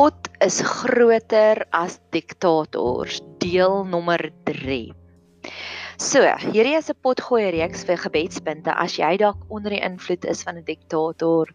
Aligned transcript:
God 0.00 0.30
is 0.40 0.62
groter 0.64 1.66
as 1.76 1.98
diktators. 2.08 3.18
Deel 3.36 3.82
nommer 3.84 4.30
3. 4.48 4.94
So, 6.00 6.22
hierdie 6.40 6.72
is 6.78 6.88
'n 6.88 6.96
potgooi 7.04 7.50
reeks 7.52 7.84
vir 7.84 8.00
gebedspunte 8.00 8.72
as 8.84 8.96
jy 8.96 9.18
dalk 9.20 9.36
onder 9.52 9.76
die 9.76 9.82
invloed 9.84 10.24
is 10.24 10.40
van 10.46 10.56
'n 10.56 10.64
diktator, 10.64 11.52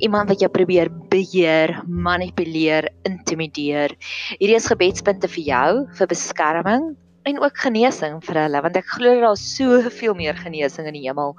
iemand 0.00 0.32
wat 0.32 0.40
jou 0.40 0.48
probeer 0.48 0.88
beheer, 1.12 1.82
manipuleer, 1.84 2.88
intimideer. 3.04 3.92
Hierdie 4.40 4.56
is 4.56 4.72
gebedspunte 4.72 5.28
vir 5.28 5.44
jou 5.52 5.70
vir 5.92 6.06
beskerming 6.06 6.96
en 7.28 7.44
ook 7.44 7.56
genesing 7.66 8.22
vir 8.24 8.40
hulle 8.46 8.62
want 8.62 8.76
ek 8.76 8.88
glo 8.96 9.20
daar 9.20 9.36
is 9.36 9.56
soveel 9.56 10.14
meer 10.14 10.34
genesing 10.34 10.88
in 10.88 10.96
die 10.96 11.08
hemel 11.08 11.36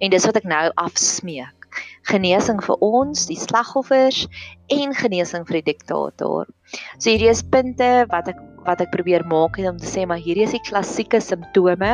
en 0.00 0.10
dis 0.10 0.26
wat 0.26 0.36
ek 0.36 0.46
nou 0.46 0.70
afsmeek 0.76 1.65
genesing 2.06 2.60
vir 2.62 2.82
ons, 2.84 3.26
die 3.26 3.38
slagoffers 3.38 4.26
en 4.72 4.94
genesing 4.94 5.46
vir 5.48 5.60
die 5.60 5.72
diktator. 5.72 6.46
So 6.98 7.10
hierdie 7.10 7.30
is 7.32 7.42
punte 7.42 8.06
wat 8.12 8.30
ek 8.32 8.42
wat 8.66 8.80
ek 8.82 8.90
probeer 8.90 9.22
maak 9.30 9.60
om 9.62 9.76
te 9.78 9.86
sê 9.86 10.02
maar 10.10 10.18
hierdie 10.18 10.42
is 10.42 10.56
die 10.56 10.64
klassieke 10.66 11.20
simptome 11.22 11.92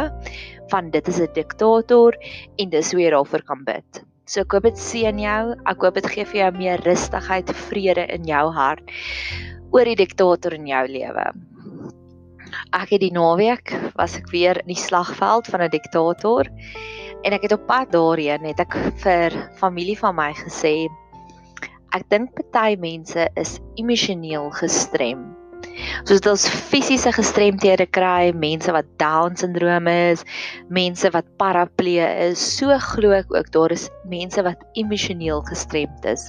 van 0.73 0.89
dit 0.91 1.09
is 1.09 1.21
'n 1.21 1.29
diktator 1.35 2.17
en 2.59 2.71
dis 2.71 2.93
hoe 2.93 3.03
jy 3.03 3.11
daarvoor 3.11 3.43
kan 3.45 3.65
bid. 3.65 4.05
So 4.25 4.41
ek 4.41 4.53
hoop 4.53 4.65
dit 4.65 4.79
seën 4.79 5.19
jou. 5.19 5.55
Ek 5.67 5.83
hoop 5.83 5.95
dit 5.95 6.07
gee 6.07 6.25
vir 6.25 6.41
jou 6.41 6.51
meer 6.57 6.81
rustigheid, 6.87 7.51
vrede 7.69 8.07
in 8.09 8.25
jou 8.25 8.51
hart 8.51 8.81
oor 9.73 9.85
die 9.85 9.97
diktator 9.97 10.55
in 10.55 10.67
jou 10.67 10.87
lewe. 10.89 11.33
Ek 12.73 12.93
het 12.93 13.01
die 13.01 13.13
naweek 13.13 13.73
was 13.97 14.17
ek 14.17 14.31
weer 14.33 14.61
in 14.63 14.73
die 14.73 14.79
slagveld 14.79 15.47
van 15.47 15.63
'n 15.63 15.71
diktator 15.71 16.49
En 17.23 17.33
ek 17.37 17.45
het 17.47 17.53
op 17.55 17.67
pad 17.67 17.93
daarheen 17.95 18.43
het 18.51 18.59
ek 18.65 18.75
vir 19.05 19.35
familie 19.61 19.95
van 19.99 20.17
my 20.19 20.33
gesê 20.35 20.75
ek 21.95 22.09
dink 22.11 22.33
party 22.35 22.75
mense 22.81 23.29
is 23.39 23.59
emosioneel 23.79 24.49
gestrem. 24.57 25.21
Soos 26.03 26.21
dit 26.21 26.29
ons 26.29 26.45
fisiese 26.71 27.13
gestremthede 27.15 27.87
kry, 27.95 28.33
mense 28.37 28.73
wat 28.75 28.89
down 29.01 29.37
syndroom 29.39 29.87
is, 29.93 30.25
mense 30.73 31.09
wat 31.15 31.29
paraplee 31.41 32.09
is, 32.27 32.43
so 32.59 32.75
glo 32.91 33.15
ek 33.17 33.31
ook 33.33 33.53
daar 33.55 33.77
is 33.77 33.87
mense 34.11 34.43
wat 34.45 34.65
emosioneel 34.81 35.45
gestremd 35.49 36.09
is. 36.09 36.29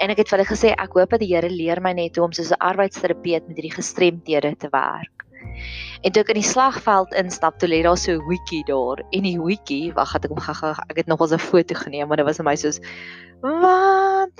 En 0.00 0.10
ek 0.12 0.24
het 0.24 0.32
vir 0.32 0.40
hulle 0.40 0.50
gesê 0.50 0.74
ek 0.74 0.98
hoop 0.98 1.14
dat 1.14 1.22
die 1.22 1.30
Here 1.34 1.52
leer 1.52 1.80
my 1.84 1.94
net 1.96 2.18
hoe 2.18 2.26
om 2.26 2.34
soos 2.36 2.52
'n 2.52 2.64
arbeidsterapeut 2.72 3.46
met 3.48 3.56
hierdie 3.56 3.76
gestremthede 3.78 4.56
te 4.58 4.72
werk. 4.72 5.23
En 6.02 6.12
toe 6.12 6.22
ek 6.22 6.32
in 6.34 6.40
die 6.40 6.48
slagveld 6.48 7.14
instap, 7.18 7.58
toe 7.58 7.68
lê 7.68 7.82
daar 7.82 7.98
so 7.98 8.12
'n 8.12 8.24
hoetjie 8.28 8.64
daar 8.68 9.04
en 9.10 9.22
die 9.22 9.38
hoetjie, 9.38 9.92
wag, 9.94 10.12
het 10.12 10.24
ek 10.24 10.30
hom 10.30 10.40
gaga 10.40 10.74
ek 10.88 10.96
het 10.96 11.06
nog 11.06 11.20
al 11.20 11.34
'n 11.34 11.38
foto 11.38 11.74
geneem, 11.74 12.08
maar 12.08 12.16
dit 12.16 12.26
was 12.26 12.36
vir 12.36 12.44
my 12.44 12.56
soos 12.56 12.80
wat? 13.40 14.34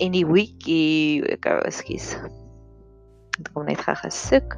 En 0.00 0.12
die 0.12 0.24
hoetjie, 0.24 1.24
ek 1.24 1.44
gou, 1.44 1.58
ekskuus. 1.64 2.14
Ek 3.40 3.52
kom 3.52 3.64
net 3.64 3.80
gaga 3.80 4.10
soek. 4.10 4.56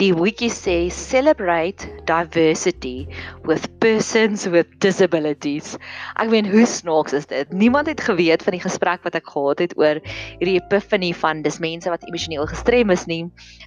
Die 0.00 0.10
wiki 0.16 0.48
sê 0.50 0.90
celebrate 0.90 1.86
diversity 2.08 3.06
with 3.44 3.68
persons 3.78 4.46
with 4.50 4.66
disabilities. 4.80 5.76
Ek 6.16 6.30
meen 6.32 6.48
hoe 6.48 6.64
snaaks 6.66 7.14
is 7.18 7.28
dit? 7.30 7.52
Niemand 7.52 7.90
het 7.90 8.00
geweet 8.00 8.42
van 8.42 8.56
die 8.56 8.62
gesprek 8.64 9.04
wat 9.06 9.18
ek 9.18 9.28
gehad 9.34 9.62
het 9.62 9.76
oor 9.78 10.00
hierdie 10.40 10.56
epiphany 10.58 11.12
van 11.20 11.44
dis 11.44 11.60
mense 11.62 11.92
wat 11.92 12.06
emosioneel 12.08 12.48
gestrem 12.50 12.90
is 12.94 13.06
nie. 13.10 13.22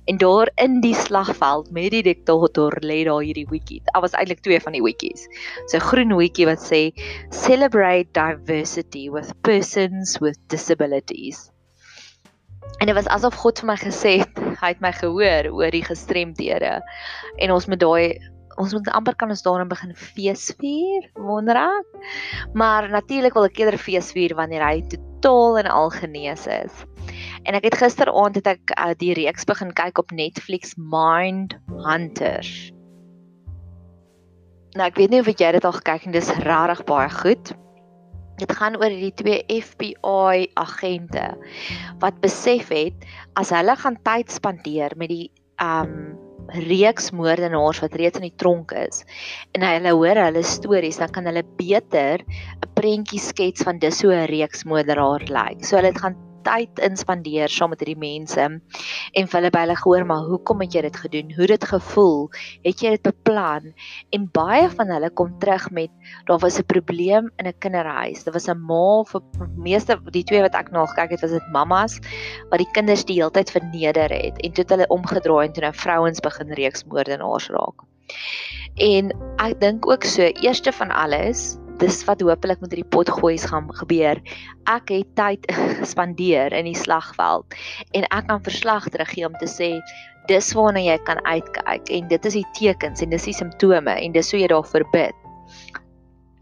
En 0.09 0.20
daar 0.22 0.52
in 0.62 0.82
die 0.84 0.95
slagveld 0.98 1.72
met 1.76 1.94
die 1.95 2.04
diktator 2.09 2.76
lê 2.82 3.04
daar 3.08 3.23
hierdie 3.23 3.48
wiki. 3.52 3.82
Daar 3.92 4.04
was 4.06 4.17
eintlik 4.17 4.44
twee 4.44 4.60
van 4.60 4.76
die 4.76 4.84
wikis. 4.84 5.28
So 5.72 5.80
groen 5.80 6.17
wiki 6.17 6.50
wat 6.50 6.64
sê 6.64 6.89
celebrate 7.32 8.12
diversity 8.17 9.08
with 9.14 9.32
persons 9.45 10.17
with 10.20 10.42
disabilities. 10.52 11.49
En 12.82 12.89
dit 12.89 12.95
was 12.95 13.08
asof 13.08 13.38
God 13.39 13.61
vir 13.61 13.70
my 13.70 13.76
gesê 13.80 14.17
het, 14.20 14.45
hy 14.61 14.73
het 14.73 14.82
my 14.83 14.92
gehoor 14.95 15.52
oor 15.54 15.73
die 15.73 15.86
gestremdhede. 15.86 16.80
En 17.42 17.54
ons 17.55 17.67
moet 17.71 17.82
daai 17.82 18.08
ons 18.61 18.71
moet 18.71 18.88
amper 18.95 19.16
kan 19.20 19.32
ons 19.33 19.43
daarin 19.43 19.67
begin 19.67 19.92
feesvier, 19.99 21.10
wonder 21.20 21.58
ek. 21.60 21.98
Maar 22.55 22.88
natuurlik 22.92 23.36
wil 23.36 23.49
ek 23.49 23.60
eerder 23.60 23.80
feesvier 23.82 24.36
wanneer 24.38 24.64
hy 24.64 24.77
totaal 24.92 25.60
en 25.64 25.71
al 25.71 25.92
genees 25.92 26.45
is. 26.48 26.86
En 27.43 27.58
ek 27.58 27.67
het 27.70 27.80
gisteraand 27.83 28.39
het 28.39 28.48
ek 28.55 28.76
uh, 28.77 28.93
die 28.98 29.14
reeks 29.17 29.48
begin 29.49 29.73
kyk 29.76 29.99
op 30.02 30.16
Netflix 30.16 30.73
Mind 30.80 31.58
Hunters. 31.86 32.72
Nou 34.76 34.87
ek 34.89 34.98
weet 34.99 35.14
nie 35.14 35.22
of 35.23 35.30
jy 35.32 35.52
dit 35.55 35.67
al 35.67 35.77
gekyk 35.77 36.08
het 36.08 36.10
nie, 36.10 36.17
dis 36.20 36.33
regtig 36.43 36.83
baie 36.87 37.11
goed. 37.11 37.54
Dit 38.38 38.52
gaan 38.52 38.76
oor 38.76 38.92
die 38.92 39.14
twee 39.16 39.44
FBI 39.48 40.50
agente 40.60 41.26
wat 42.04 42.20
besef 42.23 42.70
het 42.73 43.08
as 43.40 43.54
hulle 43.56 43.76
gaan 43.80 43.98
tyd 44.04 44.32
spandeer 44.32 44.96
met 45.00 45.10
die 45.14 45.32
um 45.64 46.16
reeks 46.68 47.10
moordenaars 47.16 47.80
wat 47.82 47.96
reeds 47.98 48.20
in 48.20 48.28
die 48.28 48.38
tronk 48.38 48.72
is 48.78 49.02
en 49.58 49.66
hulle 49.66 49.96
hoor 49.98 50.20
hulle 50.28 50.44
stories 50.46 51.00
dan 51.02 51.10
kan 51.16 51.26
hulle 51.26 51.44
beter 51.58 52.22
'n 52.22 52.73
prentjie 52.78 53.20
skets 53.20 53.64
van 53.64 53.80
dis 53.80 54.02
hoe 54.04 54.14
'n 54.14 54.30
reeks 54.30 54.64
moordenaar 54.64 55.26
lyk. 55.26 55.66
So 55.66 55.78
hulle 55.78 55.92
het 55.94 56.02
gaan 56.02 56.17
tyd 56.45 56.80
inspandeer 56.86 57.52
saam 57.52 57.73
met 57.73 57.82
hierdie 57.83 58.00
mense 58.00 58.45
en 58.45 59.30
vir 59.32 59.38
hulle 59.39 59.52
by 59.54 59.64
hulle 59.66 59.78
gehoor 59.82 60.06
maar 60.10 60.28
hoekom 60.30 60.61
het 60.64 60.78
jy 60.78 60.83
dit 60.86 61.00
gedoen? 61.04 61.33
Hoe 61.36 61.48
dit 61.52 61.67
gevoel? 61.72 62.30
Het 62.66 62.83
jy 62.83 62.94
dit 62.95 63.06
beplan? 63.10 63.73
En 64.16 64.30
baie 64.32 64.70
van 64.70 64.94
hulle 64.94 65.10
kom 65.10 65.34
terug 65.42 65.70
met 65.72 65.92
daar 66.30 66.39
was 66.39 66.60
'n 66.60 66.67
probleem 66.70 67.32
in 67.38 67.48
'n 67.48 67.60
kinderhuis. 67.60 68.23
Daar 68.23 68.34
was 68.34 68.48
'n 68.48 68.60
ma 68.60 69.04
vir 69.04 69.22
meeste 69.58 70.00
die 70.11 70.23
twee 70.23 70.42
wat 70.42 70.55
ek 70.55 70.72
na 70.72 70.86
gekyk 70.86 71.11
het 71.17 71.22
was 71.22 71.32
dit 71.32 71.52
mammas 71.52 72.00
wat 72.50 72.60
die 72.60 72.72
kinders 72.73 73.05
die 73.05 73.17
hele 73.20 73.32
tyd 73.32 73.52
verneder 73.52 74.10
het 74.10 74.42
en 74.42 74.52
toe 74.52 74.64
het 74.64 74.70
hulle 74.70 74.88
omgedraai 74.88 75.48
en 75.48 75.54
toe 75.54 75.64
nou 75.64 75.73
vrouens 75.73 76.20
begin 76.20 76.54
reeks 76.54 76.86
moordenaars 76.86 77.50
raak. 77.50 77.86
En 78.76 79.11
ek 79.39 79.60
dink 79.60 79.88
ook 79.88 80.04
so 80.04 80.22
eerste 80.44 80.72
van 80.72 80.92
alles 80.92 81.58
dis 81.81 82.02
wat 82.08 82.21
hopelik 82.23 82.61
met 82.63 82.73
hierdie 82.73 82.91
potgoeies 82.95 83.45
gaan 83.52 83.67
gebeur. 83.80 84.21
Ek 84.71 84.91
het 84.93 85.11
tyd 85.19 85.47
gespandeer 85.81 86.53
in 86.55 86.69
die 86.69 86.77
slagveld 86.77 87.58
en 87.93 88.08
ek 88.09 88.27
kan 88.30 88.43
verslag 88.45 88.89
teruggee 88.89 89.27
om 89.27 89.36
te 89.41 89.49
sê 89.49 89.71
dis 90.30 90.53
waarna 90.58 90.81
jy 90.81 90.97
kan 91.05 91.21
uitkyk 91.25 91.91
en 91.93 92.09
dit 92.09 92.31
is 92.31 92.39
die 92.39 92.47
tekens 92.58 93.03
en 93.03 93.13
dis 93.13 93.30
die 93.30 93.36
simptome 93.36 93.93
en 93.93 94.15
dis 94.15 94.31
hoe 94.33 94.41
jy 94.41 94.49
daarvoor 94.52 94.87
bid. 94.93 95.21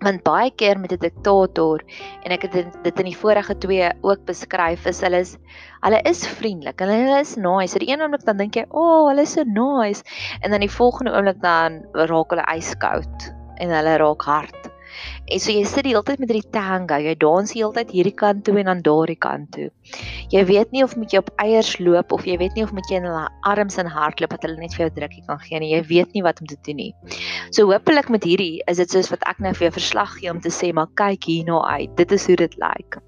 Want 0.04 0.20
baie 0.28 0.52
keer 0.60 0.80
met 0.80 0.92
'n 0.92 1.00
diktator 1.00 1.84
en 2.24 2.32
ek 2.32 2.44
het 2.44 2.56
dit 2.84 3.00
in 3.00 3.08
die 3.08 3.16
vorige 3.16 3.56
twee 3.56 3.90
ook 4.02 4.26
beskryf 4.28 4.86
is 4.86 5.00
hulle 5.02 5.20
is 5.24 5.38
hulle 5.84 6.02
is 6.04 6.28
vriendelik 6.28 6.82
en 6.82 6.92
hulle 6.92 7.20
is 7.20 7.36
nice. 7.38 7.80
Die 7.80 7.92
een 7.92 8.02
oomblik 8.02 8.26
dan 8.26 8.38
dink 8.38 8.56
jy, 8.56 8.66
"O, 8.70 8.80
oh, 8.80 9.08
hulle 9.08 9.22
is 9.22 9.34
so 9.34 9.44
nice." 9.44 10.04
En 10.42 10.52
dan 10.52 10.60
die 10.60 10.72
volgende 10.72 11.16
oomblik 11.16 11.42
dan 11.42 11.86
raak 11.94 12.30
hulle 12.30 12.46
yskoud 12.56 13.34
en 13.58 13.70
hulle 13.70 13.98
raak 13.98 14.22
hard. 14.22 14.73
En 15.34 15.42
so 15.42 15.50
jy 15.50 15.64
sit 15.66 15.88
die 15.88 15.96
hele 15.96 16.06
tyd 16.06 16.20
met 16.22 16.30
hierdie 16.30 16.52
tango, 16.54 16.98
jy 17.02 17.14
dans 17.18 17.50
die 17.50 17.58
hele 17.58 17.74
tyd 17.74 17.90
hierdie 17.96 18.14
kant 18.14 18.44
toe 18.46 18.54
en 18.62 18.68
dan 18.70 18.82
daardie 18.86 19.18
kant 19.18 19.48
toe. 19.56 19.72
Jy 20.30 20.44
weet 20.46 20.76
nie 20.76 20.84
of 20.86 20.92
moet 21.00 21.16
jy 21.16 21.24
op 21.24 21.32
eiers 21.42 21.72
loop 21.80 22.14
of 22.14 22.28
jy 22.30 22.36
weet 22.38 22.54
nie 22.54 22.66
of 22.68 22.74
moet 22.78 22.92
jy 22.92 23.00
in 23.02 23.08
hulle 23.10 23.24
arms 23.50 23.80
en 23.82 23.90
hardloop 23.90 24.36
dat 24.36 24.46
hulle 24.46 24.62
net 24.62 24.76
vir 24.78 24.84
jou 24.84 24.92
drukkie 25.00 25.24
kan 25.26 25.42
gee 25.42 25.62
nie. 25.64 25.72
Jy 25.72 25.80
weet 25.90 26.14
nie 26.14 26.22
wat 26.28 26.42
om 26.44 26.52
te 26.52 26.58
doen 26.68 26.78
nie. 26.84 26.92
So 27.50 27.66
hopelik 27.72 28.12
met 28.14 28.28
hierdie 28.30 28.62
is 28.70 28.78
dit 28.84 28.94
soos 28.94 29.10
wat 29.10 29.26
ek 29.32 29.42
nou 29.42 29.56
vir 29.58 29.72
jou 29.72 29.74
verslag 29.80 30.14
gee 30.20 30.30
om 30.30 30.44
te 30.44 30.54
sê 30.54 30.70
maar 30.70 30.92
kyk 31.02 31.26
hierna 31.32 31.64
uit. 31.80 31.98
Dit 31.98 32.14
is 32.14 32.28
hoe 32.30 32.38
dit 32.44 32.60
lyk. 32.62 33.00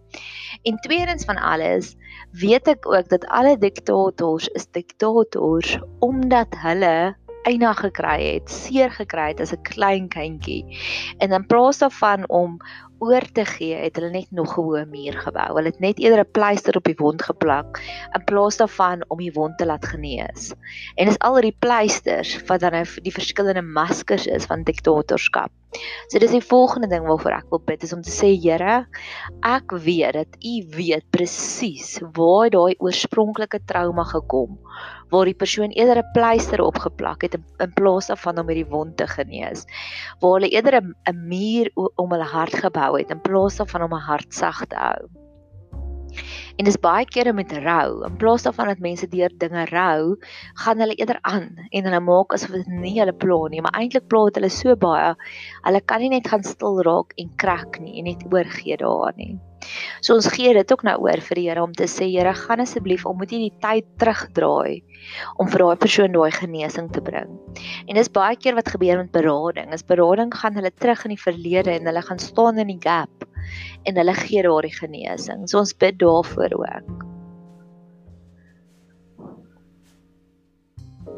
En 0.66 0.82
tweedens 0.82 1.28
van 1.30 1.38
alles, 1.38 1.94
weet 2.34 2.74
ek 2.74 2.90
ook 2.90 3.12
dat 3.14 3.28
alle 3.30 3.54
diktators 3.62 4.50
is 4.58 4.66
diktators 4.74 5.78
omdat 6.02 6.58
hulle 6.66 7.14
eina 7.46 7.74
gekry 7.78 8.18
het, 8.34 8.50
seer 8.50 8.92
gekry 8.92 9.30
het 9.34 9.42
as 9.44 9.54
'n 9.54 9.62
klein 9.62 10.08
kindjie. 10.10 10.66
En 11.20 11.32
in 11.32 11.46
plaas 11.46 11.78
daarvan 11.80 12.30
om 12.30 12.60
oor 13.00 13.26
te 13.34 13.46
gee, 13.46 13.76
het 13.76 13.96
hulle 14.00 14.10
net 14.10 14.32
nog 14.32 14.58
'n 14.58 14.62
hoë 14.62 14.86
muur 14.90 15.16
gebou. 15.26 15.48
Hulle 15.56 15.70
het 15.70 15.80
net 15.80 16.00
eerder 16.00 16.26
'n 16.26 16.32
pleister 16.32 16.76
op 16.76 16.84
die 16.84 16.98
wond 16.98 17.22
geplak 17.22 17.82
in 18.16 18.24
plaas 18.24 18.58
daarvan 18.58 19.06
om 19.08 19.18
die 19.18 19.34
wond 19.34 19.58
te 19.58 19.66
laat 19.66 19.86
genees. 19.86 20.54
En 20.96 21.06
dis 21.06 21.20
al 21.20 21.34
hierdie 21.34 21.58
pleisters 21.60 22.40
wat 22.48 22.60
dan 22.60 22.72
nou 22.72 22.86
die 23.02 23.14
verskillende 23.14 23.62
maskers 23.62 24.26
is 24.26 24.46
van 24.46 24.64
diktatorskap. 24.64 25.52
So 26.08 26.20
dis 26.20 26.32
die 26.32 26.42
volgende 26.42 26.88
ding 26.88 27.06
waarvoor 27.06 27.32
ek 27.32 27.50
wil 27.50 27.62
bid 27.66 27.84
is 27.84 27.94
om 27.94 28.02
te 28.02 28.12
sê 28.12 28.32
Here, 28.42 28.88
ek 29.42 29.72
weet 29.72 30.14
dat 30.14 30.28
U 30.40 30.66
weet 30.76 31.04
presies 31.10 32.00
waar 32.14 32.50
daai 32.50 32.76
oorspronklike 32.80 33.60
trauma 33.66 34.04
gekom 34.04 34.58
waar 35.16 35.26
die 35.32 35.42
persoon 35.44 35.72
eerder 35.72 36.04
'n 36.04 36.12
pleister 36.14 36.62
opgeplak 36.62 37.22
het 37.22 37.34
in, 37.34 37.46
in 37.58 37.74
plaas 37.74 38.08
daarvan 38.12 38.40
om 38.40 38.48
hierdie 38.48 38.72
wond 38.72 38.98
te 38.98 39.08
genees. 39.08 39.66
Waar 40.20 40.40
hulle 40.40 40.50
eerder 40.50 40.82
'n 40.82 41.28
muur 41.28 41.72
om 41.96 42.12
hulle 42.12 42.32
hart 42.38 42.56
gebou 42.56 42.98
het 42.98 43.10
in 43.10 43.22
plaas 43.22 43.56
daarvan 43.56 43.84
om 43.84 43.94
'n 43.94 44.10
hart 44.12 44.34
sag 44.34 44.66
te 44.68 44.76
hou. 44.76 45.25
En 46.56 46.68
dis 46.68 46.78
baie 46.80 47.06
kere 47.06 47.34
met 47.36 47.52
rou. 47.66 48.04
In 48.08 48.16
plaas 48.20 48.46
daarvan 48.48 48.70
dat 48.72 48.84
mense 48.84 49.08
deur 49.12 49.34
dinge 49.42 49.66
rou, 49.72 50.16
gaan 50.64 50.80
hulle 50.80 50.96
eerder 50.96 51.20
aan 51.28 51.50
en 51.70 51.90
hulle 51.90 52.00
maak 52.00 52.36
asof 52.38 52.54
dit 52.56 52.70
nie 52.72 52.94
hulle 53.00 53.16
pla 53.26 53.40
nie, 53.52 53.64
maar 53.66 53.76
eintlik 53.76 54.08
pla 54.12 54.24
dit 54.30 54.40
hulle 54.40 54.52
so 54.54 54.76
baie. 54.80 55.12
Hulle 55.66 55.82
kan 55.84 56.04
nie 56.04 56.14
net 56.16 56.30
gaan 56.32 56.46
stil 56.48 56.80
raak 56.88 57.12
en 57.20 57.34
krak 57.42 57.82
nie 57.84 58.00
en 58.00 58.08
net 58.12 58.24
oorgee 58.32 58.80
daaraan 58.80 59.20
nie. 59.20 59.36
So 60.06 60.16
ons 60.16 60.30
gee 60.32 60.54
dit 60.54 60.72
ook 60.72 60.84
nou 60.86 60.96
oor 61.04 61.22
vir 61.28 61.40
die 61.40 61.46
Here 61.50 61.64
om 61.64 61.74
te 61.74 61.90
sê 61.90 62.08
Here, 62.12 62.34
gaan 62.38 62.64
asseblief, 62.64 63.06
om 63.10 63.18
moet 63.20 63.34
jy 63.34 63.48
die 63.48 63.56
tyd 63.64 63.88
terugdraai 64.02 64.84
om 65.42 65.50
vir 65.52 65.64
daai 65.66 65.82
persoon 65.82 66.16
daai 66.16 66.32
genesing 66.34 66.92
te 66.94 67.02
bring. 67.04 67.36
En 67.90 68.00
dis 68.00 68.12
baie 68.14 68.38
keer 68.40 68.56
wat 68.58 68.72
gebeur 68.72 69.02
met 69.02 69.12
berading. 69.14 69.74
As 69.74 69.84
berading 69.84 70.34
gaan 70.34 70.56
hulle 70.56 70.72
terug 70.72 71.06
in 71.06 71.16
die 71.16 71.22
verlede 71.22 71.76
en 71.76 71.90
hulle 71.90 72.06
gaan 72.06 72.22
staan 72.22 72.62
in 72.62 72.72
die 72.72 72.82
gap 72.82 73.26
en 73.84 73.98
hulle 74.00 74.14
gee 74.14 74.46
daardie 74.46 74.76
genesing. 74.76 75.50
So 75.50 75.60
ons 75.64 75.76
bid 75.78 76.00
daarvoor 76.00 76.58
ook. 76.62 77.06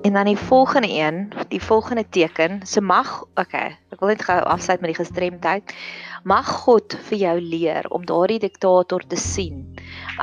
En 0.08 0.14
dan 0.14 0.26
die 0.26 0.38
volgende 0.38 0.90
een, 0.90 1.34
die 1.48 1.62
volgende 1.64 2.06
teken, 2.10 2.60
se 2.64 2.74
so 2.74 2.82
mag, 2.82 3.24
okay, 3.36 3.74
ek 3.92 4.00
wil 4.00 4.14
net 4.14 4.22
gou 4.24 4.38
afsluit 4.40 4.80
met 4.80 4.94
die 4.94 5.00
gestremdheid. 5.02 5.74
Mag 6.24 6.48
God 6.64 6.96
vir 7.10 7.18
jou 7.18 7.34
leer 7.42 7.90
om 7.92 8.06
daardie 8.06 8.40
diktator 8.40 9.04
te 9.08 9.20
sien 9.20 9.66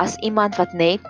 as 0.01 0.15
iemand 0.25 0.57
wat 0.57 0.73
net 0.73 1.03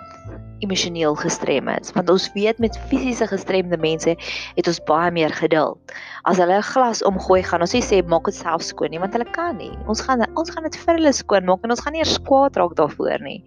emosioneel 0.64 1.16
gestrem 1.20 1.68
is 1.68 1.92
want 1.96 2.10
ons 2.10 2.28
weet 2.34 2.58
met 2.62 2.76
fisiese 2.90 3.26
gestremde 3.28 3.78
mense 3.80 4.14
het 4.56 4.70
ons 4.70 4.80
baie 4.88 5.10
meer 5.12 5.32
geduld. 5.34 5.94
As 6.24 6.40
hulle 6.42 6.56
'n 6.58 6.68
glas 6.72 7.02
omgooi, 7.02 7.42
gaan 7.42 7.60
ons 7.60 7.74
nie 7.74 7.82
sê 7.82 8.02
maak 8.06 8.24
dit 8.24 8.34
self 8.34 8.62
skoon 8.62 8.90
nie 8.90 8.98
want 8.98 9.12
hulle 9.12 9.28
kan 9.32 9.56
nie. 9.56 9.72
Ons 9.86 10.00
gaan 10.00 10.24
ons 10.36 10.50
gaan 10.50 10.64
dit 10.64 10.76
vir 10.76 10.94
hulle 10.94 11.12
skoon 11.12 11.44
maak 11.44 11.64
en 11.64 11.70
ons 11.70 11.80
gaan 11.80 11.92
nie 11.92 12.02
eers 12.02 12.18
kwaad 12.18 12.56
raak 12.56 12.74
daarvoor 12.76 13.20
nie. 13.22 13.42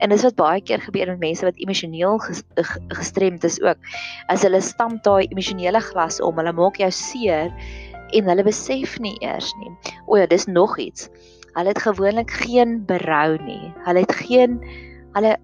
En 0.00 0.10
dis 0.10 0.22
wat 0.22 0.36
baie 0.36 0.60
keer 0.60 0.80
gebeur 0.80 1.06
met 1.06 1.20
mense 1.20 1.44
wat 1.44 1.56
emosioneel 1.56 2.18
gestremd 2.88 3.44
is 3.44 3.60
ook. 3.62 3.78
As 4.28 4.42
hulle 4.42 4.60
stamp 4.60 5.02
daai 5.02 5.26
emosionele 5.30 5.80
glas 5.80 6.20
om, 6.20 6.36
hulle 6.36 6.52
maak 6.52 6.76
jou 6.76 6.90
seer 6.90 7.52
en 8.14 8.28
hulle 8.30 8.44
besef 8.46 8.98
nie 9.02 9.16
eers 9.20 9.52
nie. 9.60 9.72
O 10.06 10.16
ja, 10.16 10.26
dis 10.26 10.46
nog 10.46 10.78
iets. 10.78 11.10
Hulle 11.56 11.72
het 11.72 11.82
gewoonlik 11.82 12.30
geen 12.30 12.84
berou 12.86 13.38
nie. 13.42 13.72
Hulle 13.86 14.04
het 14.04 14.12
geen 14.12 14.60
hulle 15.16 15.36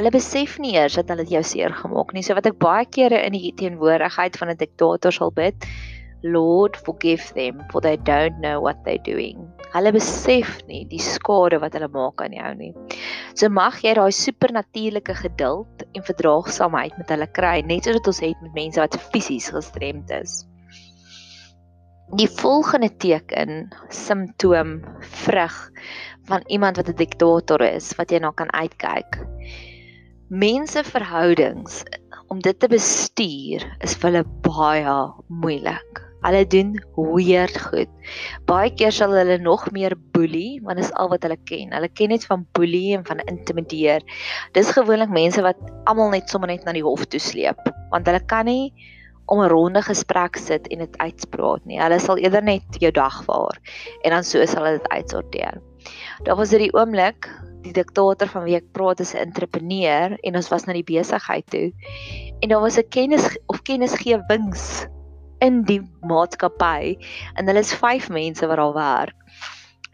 hulle 0.00 0.10
besef 0.14 0.58
nie 0.58 0.74
eers 0.78 0.96
dat 0.96 1.10
hulle 1.12 1.26
jou 1.28 1.42
seer 1.44 1.74
gemaak 1.76 2.14
nie. 2.14 2.22
So 2.24 2.34
wat 2.38 2.46
ek 2.46 2.58
baie 2.62 2.86
kere 2.88 3.20
in 3.26 3.36
die 3.36 3.52
teenwoordigheid 3.56 4.36
van 4.40 4.50
'n 4.50 4.56
diktator 4.56 5.12
sal 5.12 5.30
bid, 5.30 5.66
Lord 6.22 6.76
forgive 6.76 7.32
them 7.34 7.62
for 7.70 7.80
they 7.80 7.96
don't 7.96 8.40
know 8.40 8.60
what 8.60 8.84
they're 8.84 9.02
doing. 9.04 9.48
Hulle 9.72 9.92
besef 9.94 10.58
nie 10.68 10.84
die 10.90 11.00
skade 11.00 11.60
wat 11.62 11.76
hulle 11.76 11.88
maak 11.88 12.20
aan 12.20 12.34
jou 12.36 12.52
nie. 12.58 12.72
So 13.34 13.48
mag 13.48 13.80
jy 13.84 13.94
daai 13.96 14.12
supernatuurlike 14.12 15.14
geduld 15.22 15.84
en 15.94 16.04
verdraagsaamheid 16.04 16.98
met 16.98 17.12
hulle 17.14 17.28
kry, 17.38 17.60
net 17.62 17.84
soos 17.84 18.00
wat 18.00 18.12
ons 18.12 18.22
het 18.24 18.42
met 18.42 18.56
mense 18.58 18.80
wat 18.82 18.98
fisies 19.14 19.48
gestremd 19.54 20.10
is. 20.10 20.44
Die 22.18 22.26
volgende 22.26 22.90
teken, 22.98 23.68
simptoom, 23.94 24.80
vrug 25.22 25.70
van 26.26 26.42
iemand 26.48 26.76
wat 26.76 26.88
'n 26.88 26.98
diktator 26.98 27.62
is, 27.62 27.94
wat 27.96 28.10
jy 28.10 28.18
na 28.18 28.28
nou 28.28 28.34
kan 28.34 28.50
uitkyk, 28.50 29.22
mense 30.30 30.78
verhoudings 30.86 31.80
om 32.30 32.38
dit 32.38 32.54
te 32.62 32.68
bestuur 32.70 33.64
is 33.82 33.96
vir 33.98 34.12
hulle 34.12 34.22
baie 34.44 34.92
moeilik. 35.42 35.98
Hulle 36.22 36.44
doen 36.52 36.76
weird 36.94 37.56
goed. 37.58 37.90
Baie 38.46 38.70
keer 38.70 38.94
sal 38.94 39.16
hulle 39.16 39.40
nog 39.42 39.64
meer 39.74 39.96
boelie, 40.14 40.60
want 40.62 40.78
dit 40.78 40.86
is 40.86 40.92
al 41.02 41.10
wat 41.10 41.26
hulle 41.26 41.38
ken. 41.50 41.74
Hulle 41.74 41.88
ken 41.98 42.14
net 42.14 42.28
van 42.30 42.44
boelie 42.54 42.94
en 42.94 43.02
van 43.08 43.24
intimideer. 43.26 44.06
Dis 44.54 44.70
gewoonlik 44.76 45.10
mense 45.10 45.42
wat 45.42 45.58
almal 45.90 46.14
net 46.14 46.30
sommer 46.30 46.52
net 46.52 46.62
na 46.68 46.76
die 46.78 46.86
hof 46.86 47.08
toe 47.10 47.18
sleep, 47.18 47.58
want 47.90 48.06
hulle 48.06 48.22
kan 48.30 48.46
nie 48.46 48.70
om 49.26 49.42
'n 49.42 49.50
ronde 49.50 49.82
gesprek 49.82 50.38
sit 50.38 50.68
en 50.70 50.78
dit 50.86 50.98
uitspraak 50.98 51.66
nie. 51.66 51.82
Hulle 51.82 51.98
sal 51.98 52.22
eerder 52.22 52.42
net 52.42 52.78
jou 52.78 52.92
dag 52.92 53.24
vaar 53.26 53.58
en 54.04 54.14
dan 54.14 54.22
so 54.22 54.46
sal 54.46 54.62
hulle 54.62 54.78
dit 54.78 54.90
uitsorteer. 54.94 55.58
Daar 56.24 56.36
was 56.36 56.50
dit 56.50 56.66
die 56.66 56.74
oomblik 56.74 57.28
die 57.64 57.74
diktator 57.76 58.28
van 58.28 58.46
wie 58.46 58.56
ek 58.56 58.72
praat 58.72 59.00
is 59.00 59.14
'n 59.14 59.24
entrepreneur 59.28 60.16
en 60.22 60.36
ons 60.36 60.48
was 60.48 60.64
na 60.66 60.72
die 60.72 60.86
besigheid 60.86 61.46
toe. 61.46 61.72
En 62.40 62.48
daar 62.48 62.60
was 62.60 62.78
'n 62.78 62.88
kennis 62.88 63.38
of 63.46 63.62
kennisgewings 63.62 64.86
in 65.40 65.62
die 65.64 65.80
maatskappy 66.00 66.96
en 67.34 67.46
hulle 67.46 67.60
is 67.60 67.74
5 67.74 68.08
mense 68.08 68.46
wat 68.46 68.56
daar 68.56 68.74
werk. 68.74 69.16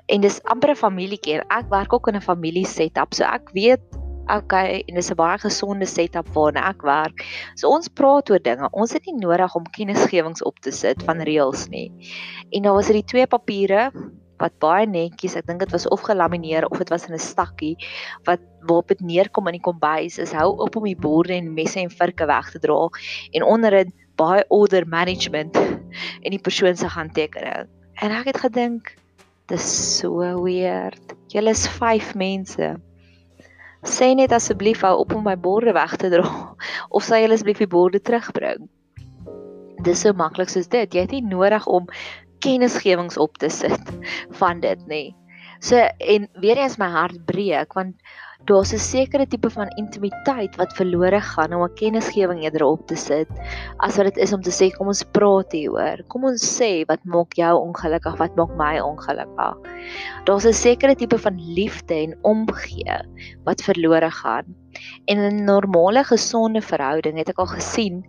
En 0.06 0.20
dis 0.20 0.42
amper 0.44 0.70
'n 0.70 0.76
familiekeer. 0.76 1.44
Ek 1.50 1.68
werk 1.70 1.92
ook 1.92 2.08
in 2.08 2.16
'n 2.16 2.20
familie 2.20 2.66
setup, 2.66 3.14
so 3.14 3.24
ek 3.24 3.50
weet 3.52 3.82
okay 4.26 4.82
en 4.88 4.94
dis 4.94 5.10
'n 5.10 5.14
baie 5.14 5.38
gesonde 5.38 5.86
setup 5.86 6.28
waarna 6.34 6.68
ek 6.70 6.82
werk. 6.82 7.24
So 7.54 7.68
ons 7.68 7.88
praat 7.88 8.30
oor 8.30 8.42
dinge. 8.42 8.68
Ons 8.72 8.92
het 8.92 9.06
nie 9.06 9.18
nodig 9.18 9.54
om 9.54 9.64
kennisgewings 9.64 10.42
op 10.42 10.58
te 10.58 10.70
sit 10.70 11.02
van 11.02 11.20
reëls 11.20 11.68
nie. 11.68 11.92
En 12.50 12.62
daar 12.62 12.74
was 12.74 12.88
er 12.88 12.94
die 12.94 13.04
twee 13.04 13.26
papiere 13.26 13.92
wat 14.38 14.58
baie 14.60 14.86
netjies, 14.86 15.36
ek 15.36 15.46
dink 15.46 15.60
dit 15.64 15.72
was 15.72 15.88
of 15.88 16.02
gelamineer 16.04 16.66
of 16.68 16.78
dit 16.78 16.90
was 16.92 17.06
in 17.08 17.14
'n 17.14 17.18
stakkie 17.18 17.76
wat 18.24 18.40
waarop 18.66 18.88
dit 18.88 19.00
neerkom 19.00 19.46
in 19.46 19.58
die 19.58 19.66
kombuis 19.68 20.18
is 20.18 20.32
hou 20.32 20.56
op 20.58 20.76
om 20.76 20.84
die 20.84 20.98
borde 20.98 21.34
en 21.34 21.54
messe 21.54 21.80
en 21.80 21.90
virke 21.90 22.26
weg 22.26 22.50
te 22.50 22.58
dra 22.58 22.88
en 23.32 23.42
onder 23.42 23.70
dit 23.70 23.92
baie 24.16 24.44
order 24.48 24.86
management 24.88 25.56
en 25.56 26.30
die 26.30 26.40
persoon 26.40 26.76
se 26.76 26.86
handtekening. 26.86 27.68
En 28.02 28.10
ek 28.10 28.32
het 28.32 28.40
gedink 28.40 28.96
dis 29.48 29.66
so 29.98 30.42
weird. 30.42 31.14
Julle 31.32 31.50
is 31.50 31.66
5 31.68 32.14
mense. 32.14 32.74
Sê 33.86 34.14
net 34.18 34.32
asseblief 34.34 34.82
hou 34.82 34.96
op 35.04 35.14
om 35.14 35.24
my 35.24 35.36
borde 35.38 35.72
weg 35.76 35.96
te 35.96 36.10
dra 36.10 36.26
of 36.96 37.04
sê 37.06 37.22
julle 37.22 37.36
asseblief 37.38 37.62
die 37.62 37.70
borde 37.70 38.00
terugbring. 38.02 38.66
Dis 39.86 40.02
so 40.02 40.12
maklik 40.16 40.50
soos 40.50 40.68
dit. 40.72 40.94
Jy 40.94 41.04
het 41.04 41.14
nie 41.14 41.22
nodig 41.22 41.66
om 41.70 41.86
kennisgewings 42.38 43.16
op 43.16 43.38
te 43.38 43.48
sit 43.48 43.92
van 44.40 44.60
dit 44.60 44.86
nê. 44.86 45.14
So 45.60 45.76
en 45.98 46.28
weer 46.40 46.58
eens 46.60 46.76
my 46.76 46.88
hart 46.92 47.24
breek 47.24 47.72
want 47.74 47.94
daar's 48.46 48.72
'n 48.72 48.78
sekere 48.78 49.26
tipe 49.26 49.50
van 49.50 49.68
intimiteit 49.76 50.56
wat 50.56 50.76
verlore 50.76 51.20
gaan 51.20 51.54
om 51.54 51.62
'n 51.64 51.74
kennisgewing 51.74 52.42
eerder 52.42 52.62
op 52.64 52.86
te 52.86 52.96
sit 52.96 53.28
as 53.76 53.96
wat 53.96 54.06
dit 54.06 54.16
is 54.16 54.32
om 54.32 54.42
te 54.42 54.50
sê 54.50 54.70
kom 54.76 54.86
ons 54.86 55.02
praat 55.02 55.52
hieroor. 55.52 56.02
Kom 56.08 56.24
ons 56.24 56.60
sê 56.60 56.84
wat 56.86 57.00
maak 57.04 57.32
jou 57.34 57.54
ongelukkig, 57.58 58.16
wat 58.18 58.36
maak 58.36 58.52
my 58.56 58.78
ongelukkig. 58.80 59.56
Daar's 60.24 60.46
'n 60.46 60.52
sekere 60.52 60.94
tipe 60.94 61.18
van 61.18 61.36
liefde 61.54 61.94
en 61.94 62.18
omgee 62.22 62.98
wat 63.44 63.62
verlore 63.62 64.10
gaan. 64.10 64.44
En 65.06 65.18
in 65.18 65.36
'n 65.36 65.44
normale 65.44 66.04
gesonde 66.04 66.60
verhouding 66.60 67.18
het 67.18 67.28
ek 67.28 67.38
al 67.38 67.46
gesien 67.46 68.04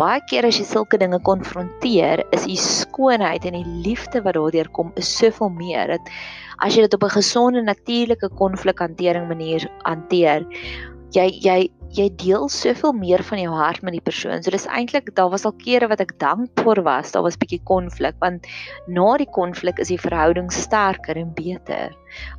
baie 0.00 0.20
keer 0.30 0.46
as 0.48 0.56
jy 0.56 0.64
sulke 0.64 0.98
dinge 1.00 1.18
konfronteer, 1.26 2.22
is 2.36 2.46
die 2.48 2.58
skoonheid 2.60 3.44
en 3.48 3.58
die 3.58 3.80
liefde 3.84 4.22
wat 4.24 4.38
daardeur 4.38 4.70
kom 4.76 4.94
is 5.00 5.10
soveel 5.18 5.52
meer. 5.52 5.92
Dit 5.96 6.14
as 6.64 6.76
jy 6.76 6.86
dit 6.86 6.94
op 6.96 7.04
'n 7.04 7.16
gesonde 7.20 7.62
natuurlike 7.62 8.30
konflikhantering 8.40 9.28
manier 9.28 9.68
hanteer, 9.84 10.46
jy 11.12 11.28
jy 11.44 11.68
jy 11.90 12.06
deel 12.22 12.48
soveel 12.48 12.92
meer 12.94 13.22
van 13.26 13.40
jou 13.40 13.52
hart 13.52 13.82
met 13.82 13.92
die 13.92 14.04
persoon. 14.08 14.42
So 14.42 14.50
dis 14.50 14.66
eintlik 14.66 15.10
daar 15.16 15.30
was 15.30 15.44
al 15.44 15.56
kere 15.58 15.88
wat 15.88 16.00
ek 16.00 16.18
dankbaar 16.18 16.82
was. 16.86 17.10
Daar 17.10 17.26
was 17.26 17.36
bietjie 17.36 17.60
konflik 17.64 18.14
want 18.20 18.46
na 18.86 19.16
die 19.18 19.26
konflik 19.26 19.80
is 19.80 19.88
die 19.88 19.98
verhouding 19.98 20.50
sterker 20.52 21.16
en 21.16 21.34
beter 21.34 21.90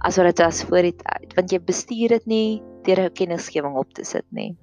as 0.08 0.18
wat 0.18 0.25
dit 0.25 0.39
was 0.39 0.63
voor 0.63 0.82
die 0.82 0.96
tyd. 0.96 1.36
Want 1.36 1.51
jy 1.51 1.60
bestuur 1.60 2.10
dit 2.10 2.27
nie 2.27 2.62
deur 2.84 3.06
'n 3.06 3.13
kennisgewing 3.13 3.75
op 3.75 3.94
te 3.94 4.03
sit 4.03 4.25
nie. 4.32 4.56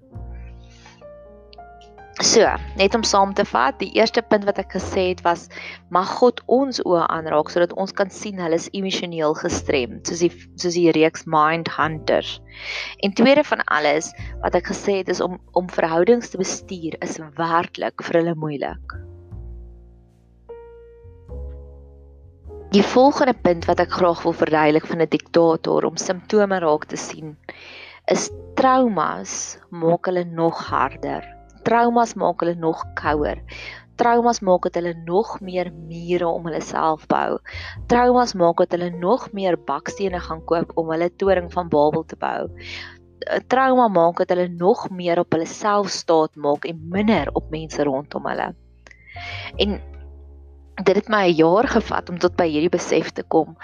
So, 2.19 2.43
net 2.75 2.97
om 2.99 3.05
saam 3.07 3.31
te 3.35 3.45
vat, 3.47 3.77
die 3.79 3.93
eerste 3.95 4.25
punt 4.27 4.43
wat 4.49 4.57
ek 4.59 4.73
gesê 4.75 5.05
het 5.13 5.21
was 5.23 5.45
mag 5.95 6.09
God 6.19 6.41
ons 6.51 6.81
oë 6.83 7.05
aanraak 7.15 7.53
sodat 7.55 7.77
ons 7.79 7.95
kan 7.95 8.11
sien 8.11 8.41
hulle 8.43 8.59
is 8.59 8.67
emosioneel 8.75 9.37
gestremd, 9.39 10.11
soos 10.11 10.25
die 10.25 10.33
soos 10.59 10.75
die 10.75 10.91
reeks 10.97 11.29
Mind 11.31 11.71
Hunters. 11.77 12.41
En 13.07 13.15
tweede 13.15 13.47
van 13.47 13.63
alles 13.71 14.11
wat 14.43 14.59
ek 14.59 14.67
gesê 14.73 14.99
het 15.05 15.15
is 15.15 15.23
om 15.23 15.39
om 15.55 15.71
verhoudings 15.71 16.35
te 16.35 16.43
bestuur 16.43 16.99
is 17.07 17.21
werklik 17.39 18.03
vir 18.03 18.21
hulle 18.21 18.35
moeilik. 18.35 18.99
Die 22.75 22.83
volgende 22.83 23.39
punt 23.47 23.71
wat 23.71 23.79
ek 23.87 23.95
graag 23.95 24.27
wil 24.27 24.35
verduidelik 24.43 24.91
van 24.91 25.07
'n 25.07 25.15
diktator 25.15 25.87
om 25.87 25.97
simptome 25.97 26.59
raak 26.59 26.91
te 26.91 26.99
sien 26.99 27.39
is 28.11 28.31
traumas 28.59 29.59
maak 29.71 30.11
hulle 30.11 30.27
nog 30.27 30.67
harder 30.67 31.38
traumas 31.69 32.15
maak 32.17 32.41
hulle 32.41 32.57
nog 32.57 32.85
kouer. 32.97 33.43
Traumas 34.01 34.41
maak 34.41 34.69
dat 34.69 34.79
hulle 34.79 34.95
nog 35.05 35.41
meer 35.45 35.73
mure 35.73 36.29
om 36.29 36.47
hulle 36.49 36.61
self 36.65 37.07
bou. 37.11 37.39
Traumas 37.91 38.33
maak 38.39 38.63
dat 38.63 38.77
hulle 38.77 38.91
nog 38.95 39.27
meer 39.37 39.59
bakstene 39.71 40.21
gaan 40.29 40.45
koop 40.49 40.73
om 40.81 40.93
hulle 40.95 41.11
toring 41.21 41.51
van 41.53 41.69
Babel 41.69 42.07
te 42.09 42.17
bou. 42.17 42.49
'n 43.29 43.45
Trauma 43.51 43.89
maak 43.89 44.23
dat 44.23 44.31
hulle 44.33 44.49
nog 44.49 44.89
meer 44.91 45.19
op 45.19 45.33
hulle 45.33 45.47
self 45.47 45.89
staat 45.91 46.37
maak 46.37 46.65
en 46.65 46.79
minder 46.89 47.29
op 47.35 47.51
mense 47.51 47.83
rondom 47.83 48.27
hulle. 48.27 48.55
En 49.57 49.81
dit 50.85 50.97
het 50.97 51.09
my 51.09 51.27
'n 51.27 51.35
jaar 51.35 51.69
gevat 51.69 52.09
om 52.09 52.19
tot 52.19 52.37
by 52.37 52.47
hierdie 52.49 52.77
besef 52.79 53.11
te 53.11 53.23
kom 53.23 53.57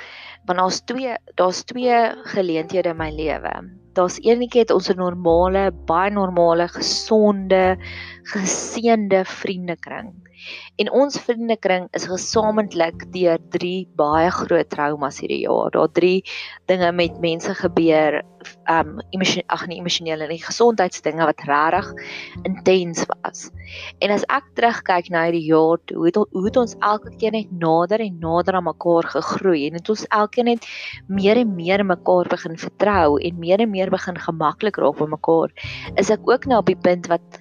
Want 0.45 0.59
daar's 0.59 0.81
twee 0.85 1.17
daar's 1.35 1.63
twee 1.65 2.13
geleenthede 2.25 2.89
in 2.89 2.97
my 2.97 3.11
lewe. 3.11 3.53
Daar's 3.95 4.19
eenetjie 4.23 4.65
het 4.65 4.75
ons 4.75 4.91
'n 4.91 4.99
normale, 4.99 5.71
baie 5.87 6.11
normale, 6.11 6.69
gesonde, 6.69 7.77
geseënde 8.33 9.25
vriendekring. 9.25 10.13
En 10.77 10.91
ons 10.91 11.19
vriendekring 11.21 11.89
is 11.97 12.07
gesamentlik 12.11 13.07
deur 13.15 13.39
drie 13.55 13.87
baie 13.97 14.31
groot 14.31 14.69
traumas 14.69 15.21
hierdie 15.23 15.45
jaar. 15.47 15.71
Daar 15.71 15.93
drie 15.93 16.25
dinge 16.67 16.93
met 16.93 17.21
mense 17.23 17.55
gebeur, 17.55 18.23
um 18.69 18.99
emosioneel 19.15 19.49
ag 19.55 19.67
nee 19.69 19.79
emosionele 19.81 20.27
en 20.29 20.41
gesondheidsdinge 20.43 21.25
wat 21.25 21.45
regtig 21.49 21.93
intens 22.45 23.05
was. 23.09 23.49
En 24.05 24.13
as 24.13 24.25
ek 24.29 24.51
terugkyk 24.59 25.11
na 25.13 25.25
hierdie 25.29 25.47
jaar, 25.47 25.81
hoe 25.95 26.07
het, 26.09 26.19
hoe 26.19 26.45
het 26.45 26.59
ons 26.61 26.77
elke 26.81 27.15
keer 27.21 27.33
net 27.37 27.53
nader 27.53 28.05
en 28.05 28.19
nader 28.21 28.59
aan 28.59 28.69
mekaar 28.69 29.09
gegroei 29.15 29.67
en 29.69 29.79
het 29.79 29.89
ons 29.89 30.05
elkeen 30.11 30.51
net 30.53 30.69
meer 31.09 31.41
en 31.41 31.55
meer 31.57 31.85
mekaar 31.87 32.29
begin 32.29 32.59
vertrou 32.61 33.21
en 33.21 33.39
meer 33.41 33.65
en 33.65 33.71
meer 33.71 33.84
begin 33.91 34.17
gemaklik 34.17 34.77
raak 34.77 35.01
met 35.01 35.09
mekaar. 35.09 35.51
Is 35.97 36.11
ek 36.11 36.21
ook 36.25 36.47
nou 36.47 36.59
op 36.59 36.67
die 36.67 36.81
punt 36.81 37.07
wat 37.13 37.41